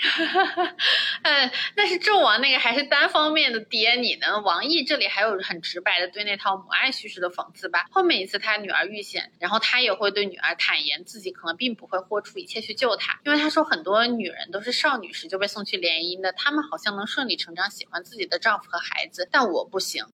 [0.00, 0.76] 哈哈哈，
[1.22, 4.40] 嗯，那是纣王那个还是单方面的爹你呢？
[4.40, 7.86] 王毅这里还有很直白的对那套母爱叙事的讽刺吧。
[7.90, 20.04] 后面一次他女儿遇险，然后他也会对女儿坦言自己可能并不会豁出一切去救她，因为他说很多女人都是少女时就被送去联姻的，她们好像能顺理成章喜欢自己的丈夫和孩子，但我不行。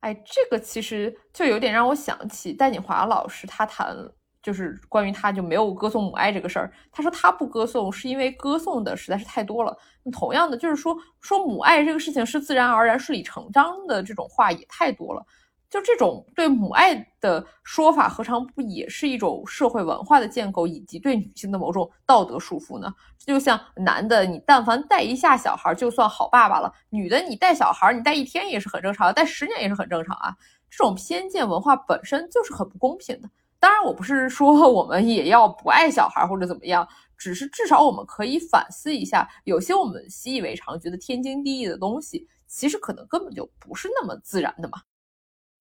[0.00, 4.12] 哎，这个其实就有点让我想起戴锦华老师他谈。
[4.44, 9.74] 就是关于他就没有歌颂母爱这个事儿，他说他不歌颂是因为歌颂的实在是太多了。
[10.12, 15.24] 同样的，就是说说母爱这个事情是自然而然、顺理成章的这种话也太多了。
[15.70, 22.94] 就这种对母爱的说法，何尝不也是一种社会文化的建构以及对女性的某种道德束缚呢？
[23.18, 30.36] 就像男的，你但凡带一下小孩就算好爸爸了；女的，你带小孩，你带一天也是很正常，带十年也是很正常啊。
[30.70, 33.28] 这种偏见文化本身就是很不公平的。
[33.64, 36.86] 当然，我不是说 我们也要不爱小孩或者怎么样，
[37.16, 44.82] 只是至少我们可以反思一下，有些我们习以为常、觉得天经地义的东西，其实可能根本就不是那么自然的嘛。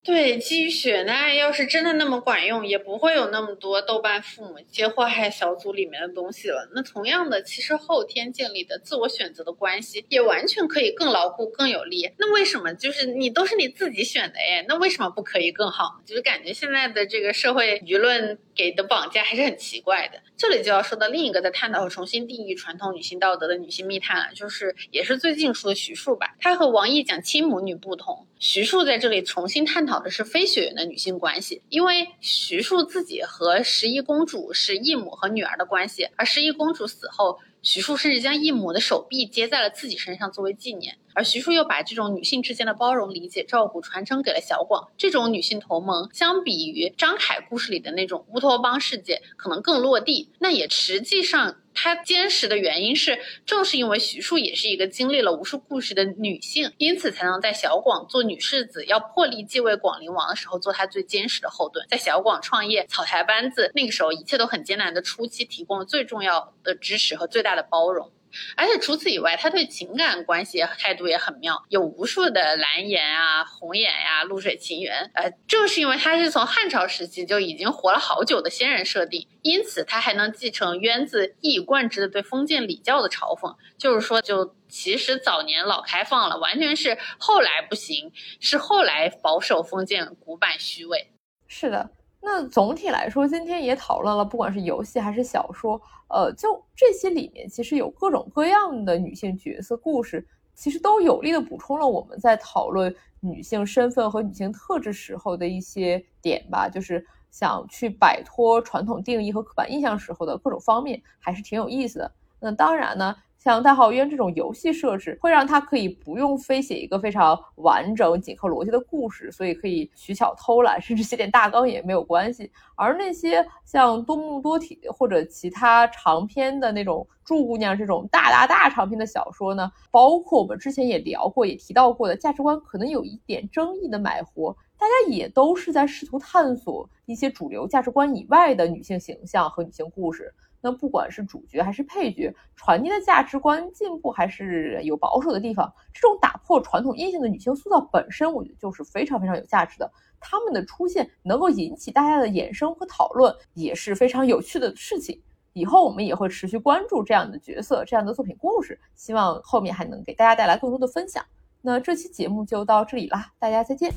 [0.06, 6.70] 对，基于血爱，要是真的那么管用，也不会有那么多豆瓣父母接祸害小组里面的东西了。
[6.76, 12.12] 那同样的，其实后天建立的自我选择的关系，也完全可以更牢固、更有力。
[12.18, 14.66] 那为什么就是你都是你自己选的哎？
[14.68, 16.02] 那为什么不可以更好？
[16.06, 20.20] 就是感觉现在的这个社会舆论给的绑架还是很奇怪的。
[20.36, 26.36] 这里就要说到另一个在探讨和重新定义传统女性道德的女性密探了，就是也是最近出的徐庶吧。
[26.42, 29.93] 她和王毅讲亲母女不同，徐庶在这里重新探讨。
[29.94, 44.90] 讨的是非血缘的女性关系，因为徐庶自己和十一公主是异母和女儿的关系，而十一公主死后，徐庶甚至将异母的手臂接在了自己身上作为纪念，而徐庶又把这种女性之间的包容、理解、照顾传承给了小广。
[44.98, 50.32] 这种女性同盟，相比于张凯故事里的那种乌托邦世界，可能更落地。
[50.40, 51.58] 那也实际上。
[51.74, 61.86] 她坚实的原因是，正是因为徐庶也是一个经历了无数故事的女性，因此才能在小广做女世子，要破例继位广陵王的时候，做她最坚实的后盾。
[61.90, 68.12] 在小广创业草台班子那个时候，一切都很艰难的初期，提供了最重要的支持和最大的包容。
[68.56, 75.12] 而且除此以外，他对情感关系态度也很妙，有无数的蓝颜啊、红颜呀、露水情缘。
[75.14, 83.56] 呃，正是因为他是从汉朝时期就已经活了好久的先人设定，因此他还能继承渊子一以贯之的对封建礼教的嘲讽。
[83.78, 91.12] 就是说，就其实早年老开放了，完全是后来不行，是后来保守封建、古板虚伪。
[91.48, 91.90] 是的。
[92.26, 95.80] 那总体来说，今天也讨论了，不管是游戏还是小说，
[96.14, 112.12] 呃，就这些里面，其实有各种各样的女性角色故事，其实都有力的补充了我们在讨论女性身份和女性特质时候的一些点吧，就是想去摆脱传统定义和刻板印象时候的各种方面，还是挺有意思的。
[112.40, 113.16] 那当然呢。
[113.44, 122.50] 像大号渊这种游戏设置，会让他可以不用非写一个非常完整、紧扣逻辑的故事，所以可以取巧偷懒，甚至写点大纲也没有关系。
[122.76, 140.34] 而那些像多目多体或者其他长篇的那种祝姑娘这种大大大长篇的小说呢，包括我们之前也聊过、也提到过的价值观可能有一点争议的买活，大家也都是在试图探索一些主流价值观以外的女性形象和女性故事。
[140.66, 149.92] 那不管是主角还是配角，传递的价值观进步还是有保守的地方，这种打破传统印象的女性塑造本身，我觉得就是非常非常有价值的。
[150.22, 155.22] 她们的出现能够引起大家的衍生和讨论，也是非常有趣的事情。
[155.52, 161.24] 以后我们也会持续关注这样的角色、这样的作品故事，希望后面还能给大家带来更多的分享。
[161.62, 163.92] 那这期节目就到这里啦，大家再见，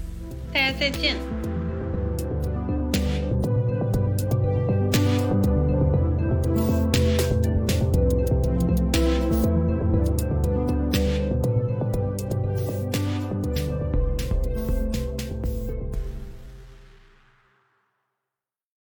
[0.52, 1.35] 大家再见。